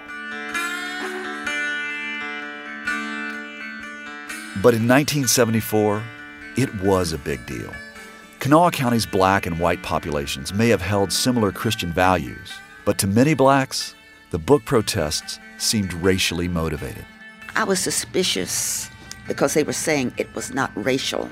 [4.62, 6.02] But in 1974,
[6.58, 7.74] it was a big deal.
[8.40, 12.54] Kanawha County's black and white populations may have held similar Christian values,
[12.86, 13.96] but to many blacks,
[14.32, 17.06] the book protests seemed racially motivated.
[17.56, 18.90] I was suspicious
[19.28, 21.30] because they were saying it was not racial.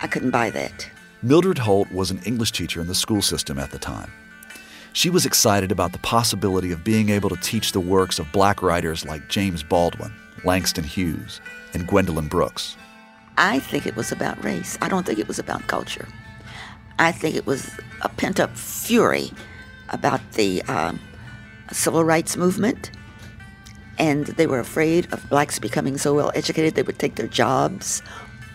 [0.00, 0.88] I couldn't buy that.
[1.22, 4.10] Mildred Holt was an English teacher in the school system at the time.
[4.94, 8.62] She was excited about the possibility of being able to teach the works of black
[8.62, 10.12] writers like James Baldwin,
[10.44, 11.40] Langston Hughes,
[11.72, 12.76] and Gwendolyn Brooks.
[13.38, 14.76] I think it was about race.
[14.82, 16.06] I don't think it was about culture.
[16.98, 17.70] I think it was
[18.02, 19.30] a pent up fury
[19.88, 21.00] about the um,
[21.70, 22.90] civil rights movement.
[23.98, 28.02] And they were afraid of blacks becoming so well educated they would take their jobs.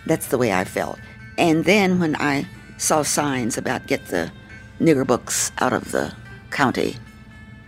[0.06, 1.00] That's the way I felt.
[1.38, 4.32] And then when I saw signs about get the
[4.80, 6.14] nigger books out of the
[6.58, 6.96] county,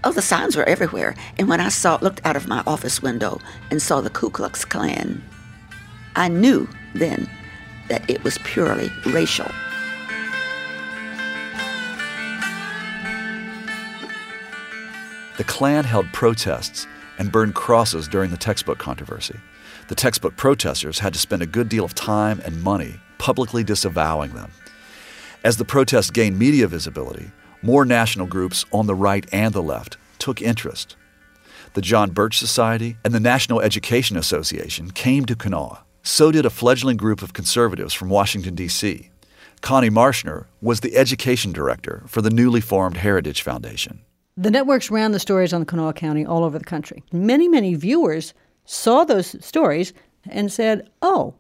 [0.04, 1.14] oh, the signs were everywhere.
[1.38, 4.66] And when I saw, looked out of my office window and saw the Ku Klux
[4.66, 5.24] Klan,
[6.16, 7.30] I knew then
[7.88, 9.46] that it was purely racial.
[15.38, 16.88] The Klan held protests
[17.20, 19.40] and burned crosses during the textbook controversy.
[19.88, 24.32] The textbook protesters had to spend a good deal of time and money publicly disavowing
[24.32, 24.50] them.
[25.44, 27.30] As the protests gained media visibility,
[27.62, 30.96] more national groups on the right and the left took interest.
[31.74, 35.84] The John Birch Society and the National Education Association came to Kanawha.
[36.04, 39.12] So did a fledgling group of conservatives from Washington, D.C.
[39.62, 44.02] Connie Marshner was the education director for the newly formed Heritage Foundation.
[44.38, 47.04] The networks ran the stories on Kanawha County all over the country.
[47.12, 48.34] Many, many viewers
[48.66, 49.94] saw those stories
[50.30, 51.36] and said, oh,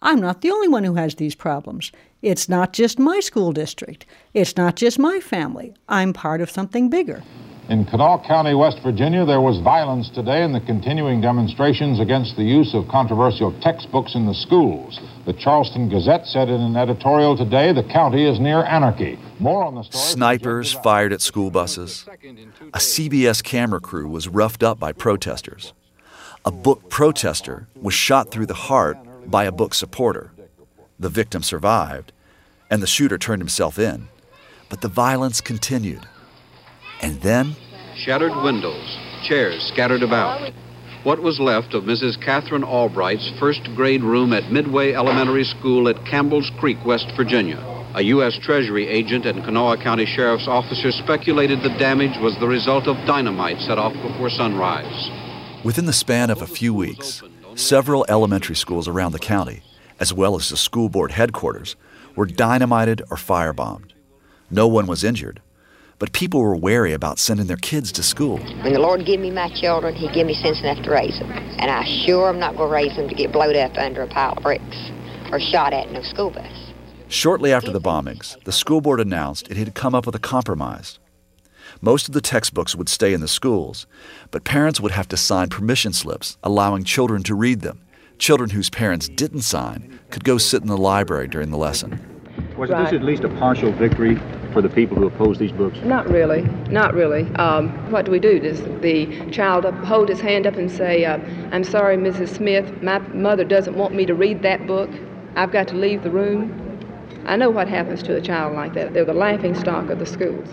[0.00, 1.92] I'm not the only one who has these problems.
[2.22, 4.06] It's not just my school district.
[4.32, 5.74] It's not just my family.
[5.88, 7.20] I'm part of something bigger.
[7.68, 12.44] In Kanawha County, West Virginia, there was violence today in the continuing demonstrations against the
[12.44, 15.00] use of controversial textbooks in the schools.
[15.26, 19.18] The Charleston Gazette said in an editorial today the county is near anarchy.
[19.40, 20.04] More on the story.
[20.04, 22.04] Snipers fired at school buses.
[22.74, 25.72] A CBS camera crew was roughed up by protesters.
[26.44, 28.96] A book protester was shot through the heart
[29.30, 30.31] by a book supporter.
[31.02, 32.12] The victim survived,
[32.70, 34.06] and the shooter turned himself in.
[34.70, 36.06] But the violence continued.
[37.00, 37.56] And then?
[37.96, 40.52] Shattered windows, chairs scattered about.
[41.02, 42.24] What was left of Mrs.
[42.24, 47.58] Catherine Albright's first grade room at Midway Elementary School at Campbell's Creek, West Virginia.
[47.96, 48.38] A U.S.
[48.40, 53.58] Treasury agent and Kanawha County Sheriff's officer speculated the damage was the result of dynamite
[53.58, 55.10] set off before sunrise.
[55.64, 57.24] Within the span of a few weeks,
[57.56, 59.64] several elementary schools around the county,
[60.00, 61.76] as well as the school board headquarters,
[62.16, 63.92] were dynamited or firebombed.
[64.50, 65.40] No one was injured,
[65.98, 68.38] but people were wary about sending their kids to school.
[68.38, 71.30] When the Lord give me my children, He give me sense enough to raise them.
[71.30, 74.08] And I sure am not going to raise them to get blowed up under a
[74.08, 74.90] pile of bricks
[75.30, 76.72] or shot at in a school bus.
[77.08, 80.98] Shortly after the bombings, the school board announced it had come up with a compromise.
[81.80, 83.86] Most of the textbooks would stay in the schools,
[84.30, 87.81] but parents would have to sign permission slips allowing children to read them.
[88.22, 91.98] Children whose parents didn't sign could go sit in the library during the lesson.
[92.56, 92.84] Was right.
[92.84, 94.14] this at least a partial victory
[94.52, 95.76] for the people who oppose these books?
[95.82, 96.42] Not really.
[96.70, 97.22] Not really.
[97.34, 98.38] Um, what do we do?
[98.38, 101.18] Does the child up, hold his hand up and say, uh,
[101.50, 102.28] I'm sorry, Mrs.
[102.28, 104.90] Smith, my mother doesn't want me to read that book.
[105.34, 106.78] I've got to leave the room?
[107.26, 108.94] I know what happens to a child like that.
[108.94, 110.48] They're the laughing stock of the schools.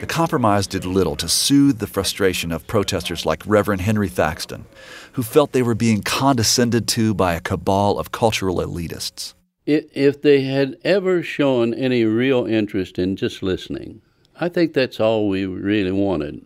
[0.00, 4.66] The compromise did little to soothe the frustration of protesters like Reverend Henry Thaxton,
[5.12, 9.34] who felt they were being condescended to by a cabal of cultural elitists.
[9.66, 14.02] If they had ever shown any real interest in just listening,
[14.38, 16.44] I think that's all we really wanted.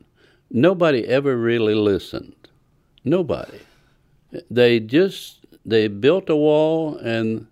[0.50, 2.34] Nobody ever really listened.
[3.04, 3.60] Nobody.
[4.50, 7.46] They just they built a wall and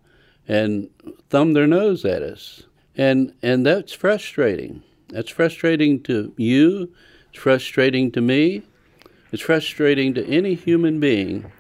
[0.47, 0.89] and
[1.31, 2.63] thumbed their nose at us.
[2.97, 4.83] And and that's frustrating.
[5.09, 6.93] That's frustrating to you,
[7.31, 8.63] it's frustrating to me,
[9.31, 11.51] it's frustrating to any human being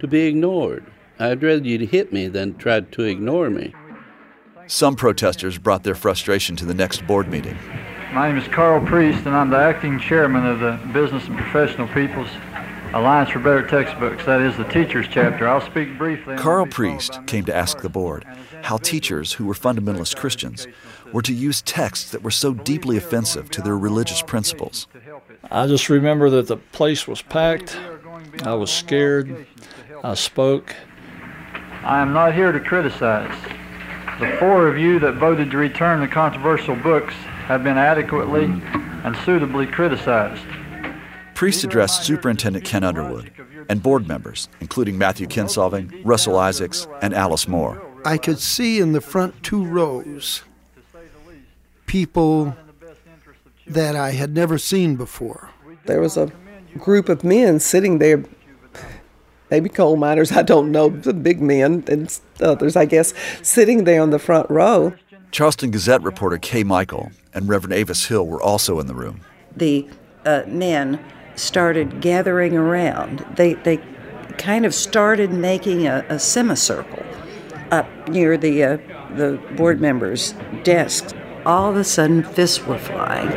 [0.00, 0.84] to be ignored.
[1.18, 3.74] I'd rather you'd hit me than try to ignore me.
[4.66, 7.58] Some protesters brought their frustration to the next board meeting.
[8.12, 11.88] My name is Carl Priest, and I'm the acting chairman of the Business and Professional
[11.88, 12.28] People's
[12.92, 15.46] Alliance for Better Textbooks, that is the teachers chapter.
[15.46, 16.36] I'll speak briefly.
[16.36, 18.26] Carl Priest came to ask the board
[18.62, 20.66] how teachers who were fundamentalist Christians
[21.12, 24.86] were to use texts that were so deeply offensive to their religious principles.
[25.50, 27.76] I just remember that the place was packed.
[28.44, 29.46] I was scared.
[30.04, 30.74] I spoke.
[31.82, 33.34] I am not here to criticize.
[34.20, 37.14] The four of you that voted to return the controversial books
[37.46, 40.44] have been adequately and suitably criticized.
[41.34, 43.30] Priest addressed Superintendent Ken Underwood
[43.70, 47.80] and board members, including Matthew Kinsolving, Russell Isaacs, and Alice Moore.
[48.04, 50.42] I could see in the front two rows
[51.90, 52.56] people
[53.66, 55.50] that I had never seen before.
[55.86, 56.30] There was a
[56.78, 58.22] group of men sitting there,
[59.50, 63.12] maybe coal miners, I don't know, the big men and others, I guess,
[63.42, 64.94] sitting there on the front row.
[65.32, 69.22] Charleston Gazette reporter Kay Michael and Reverend Avis Hill were also in the room.
[69.56, 69.88] The
[70.24, 73.26] uh, men started gathering around.
[73.34, 73.80] They, they
[74.38, 77.04] kind of started making a, a semicircle
[77.72, 78.78] up near the uh,
[79.16, 81.12] the board members' desks.
[81.46, 83.28] All of a sudden, fists were flying.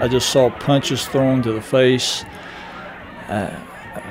[0.00, 2.24] I just saw punches thrown to the face,
[3.28, 3.50] uh,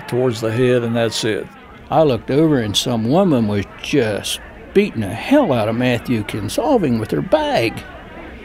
[0.08, 1.46] towards the head, and that's it.
[1.90, 4.40] I looked over and some woman was just
[4.74, 7.84] beating the hell out of Matthew Kinsolving with her bag.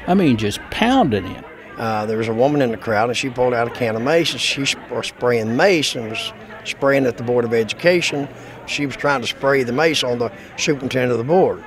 [0.09, 1.45] I mean, just pounding him.
[1.79, 4.03] Uh, there was a woman in the crowd, and she pulled out a can of
[4.03, 6.33] mace, and she was spraying mace and was
[6.67, 8.29] spraying at the Board of Education.
[8.67, 11.65] She was trying to spray the mace on the superintendent of the board.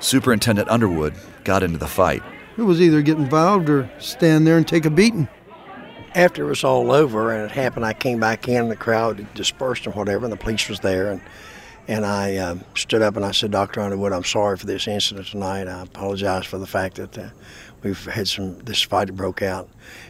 [0.00, 2.22] Superintendent Underwood got into the fight.
[2.56, 5.28] It was either get involved or stand there and take a beating.
[6.14, 9.86] After it was all over and it happened, I came back in, the crowd dispersed
[9.86, 11.12] and whatever, and the police was there.
[11.12, 11.20] And,
[11.86, 13.80] and I um, stood up and I said, Dr.
[13.80, 15.68] Underwood, I'm sorry for this incident tonight.
[15.68, 17.28] I apologize for the fact that uh,
[17.82, 19.68] we've had some, this fight that broke out.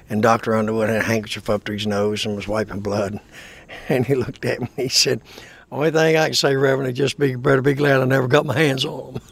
[0.09, 0.55] And Dr.
[0.55, 3.21] Underwood had a handkerchief up to his nose and was wiping blood.
[3.89, 5.21] And he looked at me he said,
[5.71, 8.47] Only thing I can say, Reverend, is just be better be glad I never got
[8.47, 9.23] my hands on them.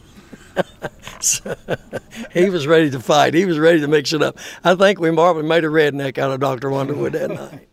[1.19, 1.55] so,
[2.31, 3.33] he was ready to fight.
[3.33, 4.37] He was ready to mix it up.
[4.63, 6.71] I think we probably made a redneck out of Dr.
[6.73, 7.67] Underwood that night.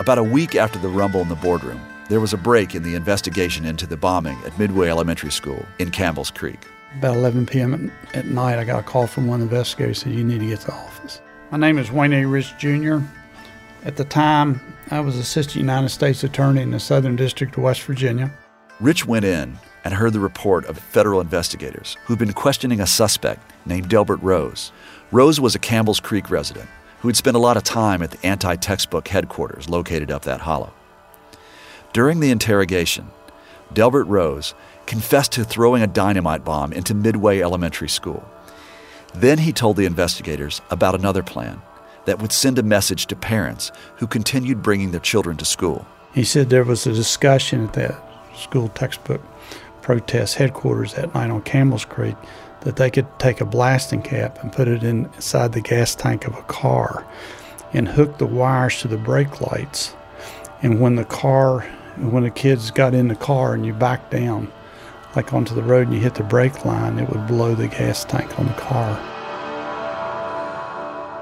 [0.00, 2.94] About a week after the rumble in the boardroom, there was a break in the
[2.94, 6.60] investigation into the bombing at Midway Elementary School in Campbell's Creek.
[6.96, 7.92] About 11 p.m.
[8.14, 10.46] at, night, I got a call from one of the investigators said, You need to
[10.46, 11.20] get to the office.
[11.50, 12.24] My name is Wayne A.
[12.24, 12.98] Rich Jr.
[13.84, 14.60] At the time,
[14.90, 18.32] I was Assistant United States Attorney in the Southern District of West Virginia.
[18.80, 23.52] Rich went in and heard the report of federal investigators who'd been questioning a suspect
[23.66, 24.72] named Delbert Rose.
[25.12, 26.68] Rose was a Campbell's Creek resident
[27.00, 30.40] who had spent a lot of time at the anti textbook headquarters located up that
[30.40, 30.72] hollow.
[31.92, 33.10] During the interrogation,
[33.72, 34.54] Delbert Rose
[34.88, 38.26] confessed to throwing a dynamite bomb into Midway Elementary School.
[39.14, 41.60] Then he told the investigators about another plan
[42.06, 45.86] that would send a message to parents who continued bringing their children to school.
[46.14, 48.02] He said there was a discussion at that
[48.34, 49.20] school textbook
[49.82, 52.16] protest headquarters that night on Campbell's Creek
[52.62, 56.34] that they could take a blasting cap and put it inside the gas tank of
[56.34, 57.06] a car
[57.74, 59.94] and hook the wires to the brake lights.
[60.62, 61.60] And when the car,
[61.98, 64.50] when the kids got in the car and you backed down,
[65.18, 68.04] like onto the road and you hit the brake line, it would blow the gas
[68.04, 68.94] tank on the car.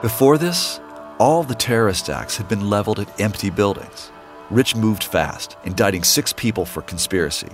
[0.02, 0.80] Before this,
[1.18, 4.10] all the terrorist acts had been leveled at empty buildings.
[4.50, 7.48] Rich moved fast, indicting six people for conspiracy.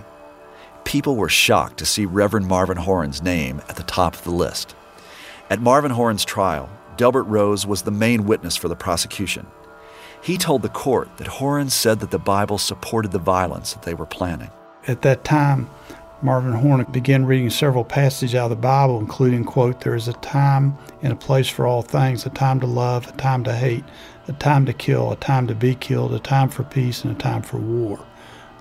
[0.83, 4.75] People were shocked to see Reverend Marvin Horan's name at the top of the list.
[5.49, 9.47] At Marvin Horan's trial, Delbert Rose was the main witness for the prosecution.
[10.21, 13.95] He told the court that Horan said that the Bible supported the violence that they
[13.95, 14.51] were planning.
[14.89, 15.71] At that time,
[16.25, 20.13] Marvin Horan began reading several passages out of the Bible, including, quote, There is a
[20.15, 23.85] time and a place for all things, a time to love, a time to hate,
[24.29, 27.19] a time to kill, a time to be killed, a time for peace, and a
[27.19, 27.99] time for war,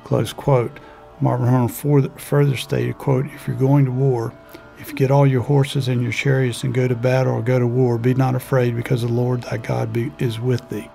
[0.03, 0.79] close quote.
[1.19, 4.33] Marvin Horan further stated, quote, If you're going to war,
[4.79, 7.59] if you get all your horses and your chariots and go to battle or go
[7.59, 10.89] to war, be not afraid, because the Lord thy God be, is with thee.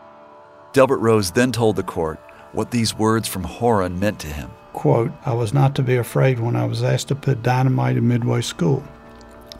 [0.72, 2.18] Delbert Rose then told the court
[2.50, 6.38] what these words from Horan meant to him quote, I was not to be afraid
[6.38, 8.84] when I was asked to put dynamite in Midway School,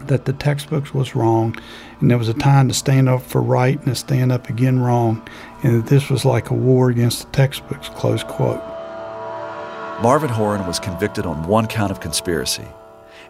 [0.03, 1.57] that the textbooks was wrong,
[2.01, 4.79] and there was a time to stand up for right and to stand up again
[4.79, 5.27] wrong,
[5.65, 8.63] and that this was like a war against the textbooks, close quote.
[10.03, 12.67] Marvin Horan was convicted on one count of conspiracy,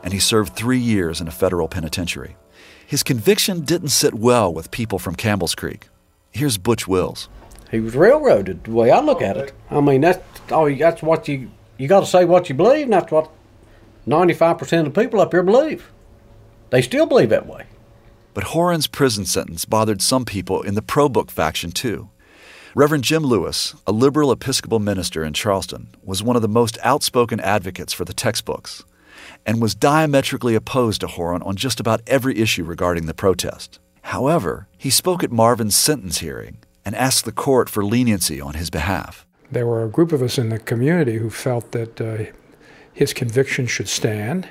[0.02, 2.36] and he served three years in a federal penitentiary.
[2.84, 5.88] His conviction didn't sit well with people from Campbell's Creek.
[6.32, 7.28] Here's Butch Wills.
[7.70, 9.52] He was railroaded, the way I look at it.
[9.70, 10.20] I mean, that's
[10.50, 10.72] all.
[10.74, 13.30] That's what you you got to say what you believe, and that's what
[14.06, 15.90] 95% of the people up here believe.
[16.70, 17.66] They still believe that way.
[18.34, 22.10] But Horan's prison sentence bothered some people in the pro book faction, too.
[22.74, 27.40] Reverend Jim Lewis, a liberal Episcopal minister in Charleston, was one of the most outspoken
[27.40, 28.84] advocates for the textbooks
[29.46, 33.78] and was diametrically opposed to Horan on just about every issue regarding the protest.
[34.02, 38.70] However, he spoke at Marvin's sentence hearing and asked the court for leniency on his
[38.70, 39.25] behalf.
[39.50, 42.32] There were a group of us in the community who felt that uh,
[42.92, 44.48] his conviction should stand,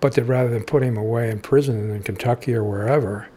[0.00, 3.28] but that rather than put him away in prison in Kentucky or wherever,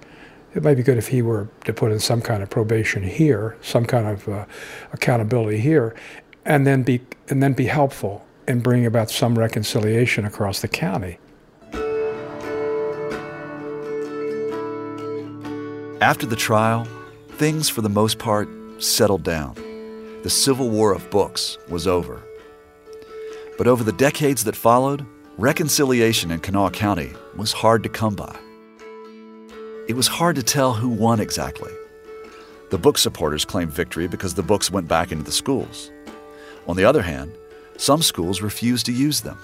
[0.54, 3.58] it might be good if he were to put in some kind of probation here,
[3.62, 4.46] some kind of uh,
[4.92, 5.96] accountability here,
[6.44, 11.18] and then be and then be helpful in bringing about some reconciliation across the county.
[16.02, 16.86] After the trial,
[17.30, 19.71] things for the most part settled down
[20.24, 22.22] the Civil War of Books was over.
[23.58, 25.04] But over the decades that followed,
[25.38, 28.38] reconciliation in Kanawha County was hard to come by.
[29.88, 31.72] It was hard to tell who won exactly.
[32.70, 35.92] The book supporters claimed victory because the books went back into the schools.
[36.68, 37.36] On the other hand,
[37.78, 39.40] some schools refused to use them.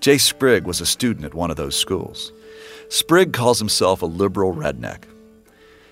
[0.00, 2.30] Jay Sprigg was a student at one of those schools.
[2.90, 5.04] Sprigg calls himself a liberal redneck.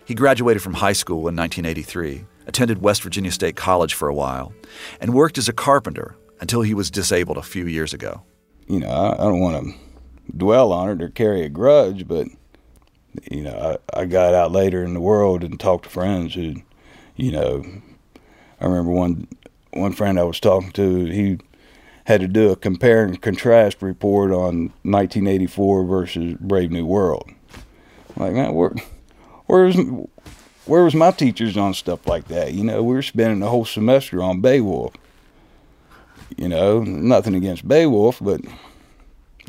[0.05, 4.53] He graduated from high school in 1983, attended West Virginia State College for a while,
[5.01, 8.23] and worked as a carpenter until he was disabled a few years ago.
[8.67, 9.75] You know, I, I don't want to
[10.37, 12.29] dwell on it or carry a grudge, but
[13.31, 16.57] you know, I, I got out later in the world and talked to friends who,
[17.17, 17.65] you know,
[18.61, 19.29] I remember one
[19.73, 21.39] one friend I was talking to, he
[22.05, 27.31] had to do a compare and contrast report on 1984 versus Brave New World.
[28.17, 28.75] Like, man, where,
[29.47, 29.77] where's
[30.67, 32.53] where was my teachers on stuff like that?
[32.53, 34.95] You know, we were spending the whole semester on Beowulf.
[36.37, 38.41] You know, nothing against Beowulf, but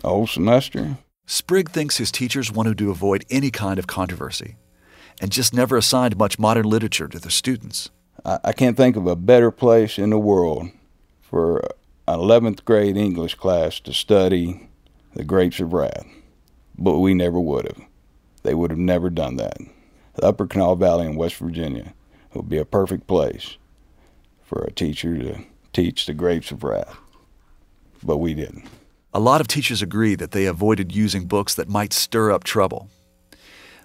[0.03, 0.97] a whole semester.
[1.25, 4.55] Sprigg thinks his teachers wanted to avoid any kind of controversy
[5.19, 7.89] and just never assigned much modern literature to their students.
[8.23, 10.69] I, I can't think of a better place in the world
[11.21, 11.59] for
[12.07, 14.69] an 11th grade English class to study
[15.15, 16.05] The Grapes of Wrath,
[16.77, 17.81] but we never would have.
[18.43, 19.57] They would have never done that.
[20.17, 21.93] The Upper Kanawha Valley in West Virginia
[22.33, 23.57] would be a perfect place
[24.43, 25.43] for a teacher to
[25.73, 26.97] teach The Grapes of Wrath,
[28.03, 28.65] but we didn't.
[29.13, 32.89] A lot of teachers agree that they avoided using books that might stir up trouble.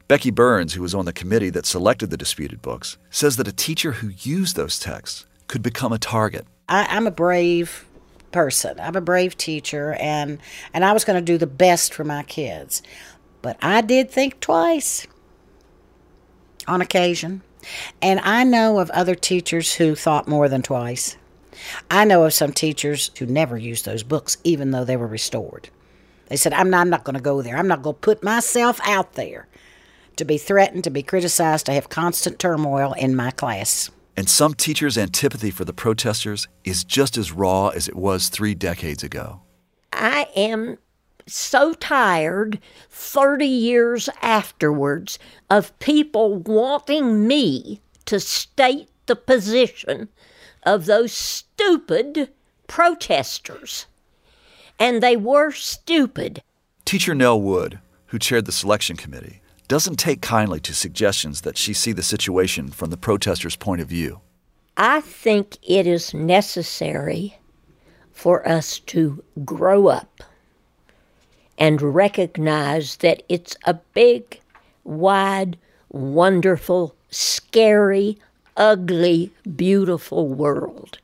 [0.08, 3.52] Becky Burns, who was on the committee that selected the disputed books, says that a
[3.52, 6.46] teacher who used those texts could become a target.
[6.66, 7.86] I, I'm a brave
[8.30, 8.80] person.
[8.80, 10.38] I'm a brave teacher, and
[10.72, 12.82] and I was going to do the best for my kids,
[13.42, 15.06] but I did think twice
[16.66, 17.42] on occasion,
[18.00, 21.16] and I know of other teachers who thought more than twice.
[21.90, 25.68] I know of some teachers who never used those books, even though they were restored.
[26.28, 27.56] They said, I'm not, I'm not going to go there.
[27.56, 29.48] I'm not going to put myself out there
[30.16, 33.90] to be threatened, to be criticized, to have constant turmoil in my class.
[34.16, 38.54] And some teachers' antipathy for the protesters is just as raw as it was three
[38.54, 39.40] decades ago.
[39.92, 40.78] I am
[41.26, 42.58] so tired
[42.90, 45.18] 30 years afterwards
[45.50, 50.08] of people wanting me to state the position
[50.62, 52.30] of those stupid
[52.66, 53.86] protesters.
[54.78, 56.42] And they were stupid.
[56.84, 61.72] Teacher Nell Wood, who chaired the selection committee, doesn't take kindly to suggestions that she
[61.72, 64.20] see the situation from the protesters' point of view.
[64.76, 67.38] I think it is necessary
[68.10, 70.22] for us to grow up
[71.62, 74.40] and recognize that it's a big,
[74.82, 75.56] wide,
[75.90, 78.18] wonderful, scary,
[78.56, 80.98] ugly, beautiful world.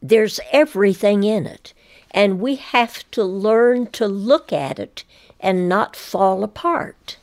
[0.00, 1.74] There's everything in it,
[2.10, 5.04] and we have to learn to look at it
[5.38, 7.18] and not fall apart.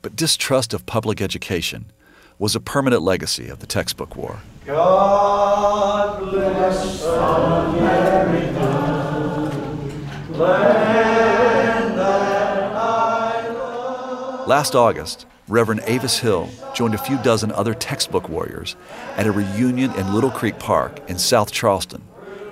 [0.00, 1.92] But distrust of public education
[2.38, 4.40] was a permanent legacy of the textbook war.
[4.64, 8.72] God bless America,
[14.52, 18.76] Last August, Reverend Avis Hill joined a few dozen other textbook warriors
[19.16, 22.02] at a reunion in Little Creek Park in South Charleston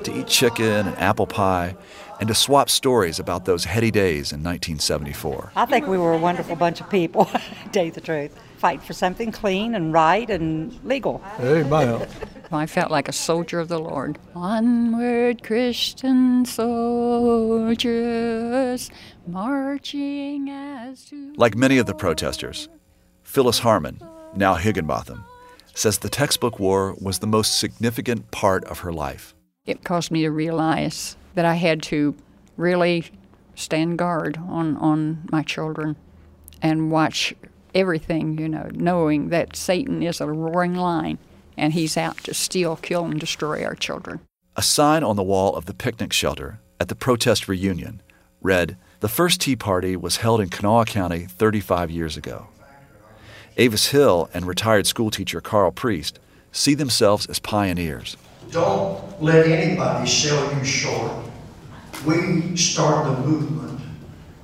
[0.04, 1.76] to eat chicken and apple pie
[2.18, 5.52] and to swap stories about those heady days in 1974.
[5.54, 7.40] I think we were a wonderful bunch of people, to
[7.70, 8.34] tell you the truth.
[8.56, 11.22] Fight for something clean and right and legal.
[11.38, 12.08] Amen.
[12.52, 14.18] I felt like a soldier of the Lord.
[14.34, 17.80] Onward, Christian soldiers,
[19.28, 21.32] marching as to.
[21.36, 22.68] Like many of the protesters,
[23.22, 24.00] Phyllis Harmon,
[24.34, 25.24] now Higginbotham,
[25.74, 29.32] says the textbook war was the most significant part of her life.
[29.64, 32.16] It caused me to realize that I had to
[32.56, 33.04] really
[33.54, 35.94] stand guard on, on my children
[36.60, 37.32] and watch
[37.76, 41.18] everything, you know, knowing that Satan is a roaring lion
[41.60, 44.20] and he's out to steal, kill, and destroy our children.
[44.56, 48.00] A sign on the wall of the picnic shelter at the protest reunion
[48.40, 52.48] read, The first Tea Party was held in Kanawha County 35 years ago.
[53.58, 56.18] Avis Hill and retired schoolteacher Carl Priest
[56.50, 58.16] see themselves as pioneers.
[58.50, 61.12] Don't let anybody sell you short.
[62.06, 63.80] We start the movement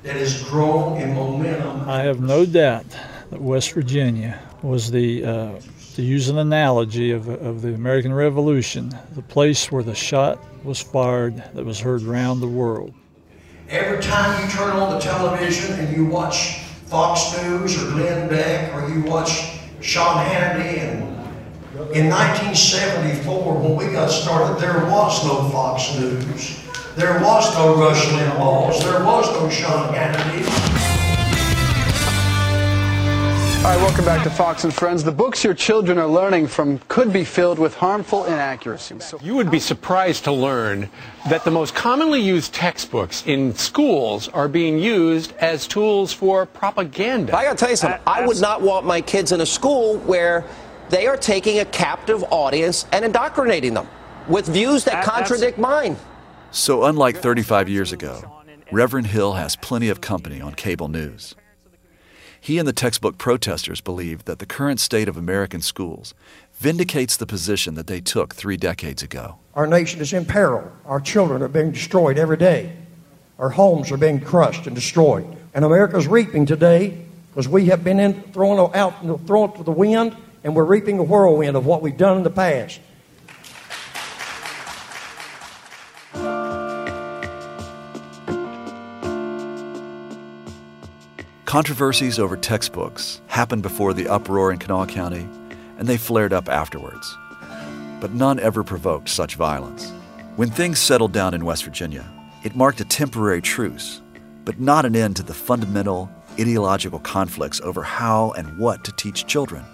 [0.02, 1.88] that has grown in momentum.
[1.88, 2.84] I have no doubt
[3.30, 5.60] that West Virginia was the, uh,
[5.96, 10.78] to use an analogy of, of the American Revolution, the place where the shot was
[10.78, 12.92] fired that was heard round the world.
[13.70, 18.74] Every time you turn on the television and you watch Fox News or Glenn Beck
[18.74, 21.02] or you watch Sean Hannity and
[21.94, 26.62] in 1974 when we got started there was no Fox News.
[26.94, 28.82] There was no Rush Limbaughs.
[28.82, 30.95] There was no Sean Hannity.
[33.66, 35.02] All right, welcome back to Fox and Friends.
[35.02, 39.12] The books your children are learning from could be filled with harmful inaccuracies.
[39.20, 40.88] You would be surprised to learn
[41.28, 47.36] that the most commonly used textbooks in schools are being used as tools for propaganda.
[47.36, 48.00] I gotta tell you something.
[48.06, 50.44] I would not want my kids in a school where
[50.88, 53.88] they are taking a captive audience and indoctrinating them
[54.28, 55.96] with views that contradict mine.
[56.52, 61.34] So, unlike 35 years ago, Reverend Hill has plenty of company on cable news.
[62.46, 66.14] He and the textbook protesters believe that the current state of American schools
[66.54, 69.38] vindicates the position that they took three decades ago.
[69.54, 70.70] Our nation is in peril.
[70.84, 72.72] Our children are being destroyed every day.
[73.40, 75.26] Our homes are being crushed and destroyed.
[75.54, 76.96] And America's reaping today
[77.30, 81.02] because we have been in, thrown out, thrown to the wind, and we're reaping a
[81.02, 82.78] whirlwind of what we've done in the past.
[91.56, 95.26] Controversies over textbooks happened before the uproar in Kanawha County,
[95.78, 97.16] and they flared up afterwards.
[97.98, 99.90] But none ever provoked such violence.
[100.36, 102.04] When things settled down in West Virginia,
[102.44, 104.02] it marked a temporary truce,
[104.44, 109.26] but not an end to the fundamental ideological conflicts over how and what to teach
[109.26, 109.64] children.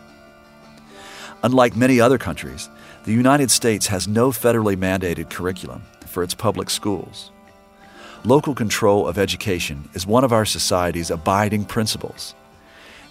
[1.42, 2.70] Unlike many other countries,
[3.06, 7.31] the United States has no federally mandated curriculum for its public schools.
[8.24, 12.36] Local control of education is one of our society's abiding principles.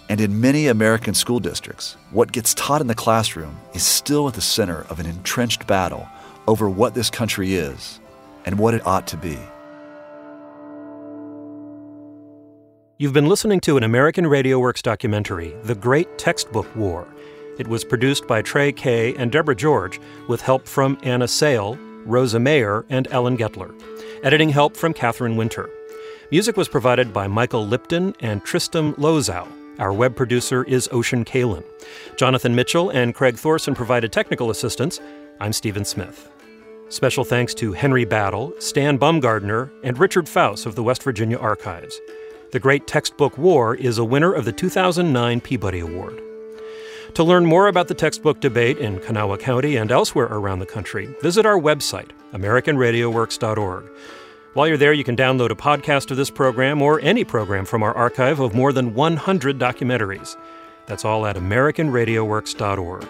[0.08, 4.32] And in many American school districts, what gets taught in the classroom is still at
[4.32, 6.08] the center of an entrenched battle
[6.48, 8.00] over what this country is
[8.46, 9.38] and what it ought to be.
[12.96, 17.06] You've been listening to an American Radio Works documentary, The Great Textbook War.
[17.58, 22.38] It was produced by Trey Kay and Deborah George with help from Anna Sale, Rosa
[22.38, 23.74] Mayer, and Ellen Getler.
[24.22, 25.68] Editing help from Catherine Winter.
[26.30, 29.46] Music was provided by Michael Lipton and Tristam Lozow.
[29.78, 31.64] Our web producer is Ochen Kaylan.
[32.16, 35.00] Jonathan Mitchell and Craig Thorson provided technical assistance.
[35.40, 36.30] I'm Stephen Smith.
[36.88, 42.00] Special thanks to Henry Battle, Stan Bumgardner, and Richard Faust of the West Virginia Archives.
[42.52, 46.20] The Great Textbook War is a winner of the 2009 Peabody Award.
[47.14, 51.14] To learn more about the textbook debate in Kanawha County and elsewhere around the country,
[51.20, 53.84] visit our website, AmericanRadioWorks.org.
[54.54, 57.82] While you're there, you can download a podcast of this program or any program from
[57.82, 60.36] our archive of more than 100 documentaries.
[60.86, 63.06] That's all at AmericanRadioWorks.org.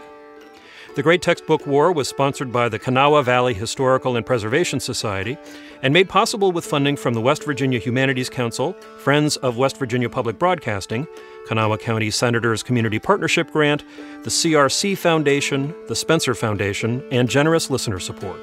[0.94, 5.38] The Great Textbook War was sponsored by the Kanawha Valley Historical and Preservation Society
[5.80, 10.10] and made possible with funding from the West Virginia Humanities Council, Friends of West Virginia
[10.10, 11.08] Public Broadcasting,
[11.46, 13.84] Kanawha County Senators Community Partnership Grant,
[14.22, 18.40] the CRC Foundation, the Spencer Foundation, and generous listener support.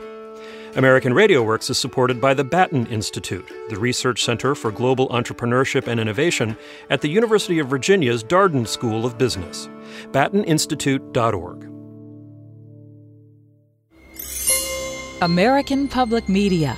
[0.75, 5.85] American Radio Works is supported by the Batten Institute, the Research Center for Global Entrepreneurship
[5.85, 6.57] and Innovation
[6.89, 9.69] at the University of Virginia's Darden School of Business.
[10.11, 11.78] BattenInstitute.org.
[15.21, 16.77] American Public Media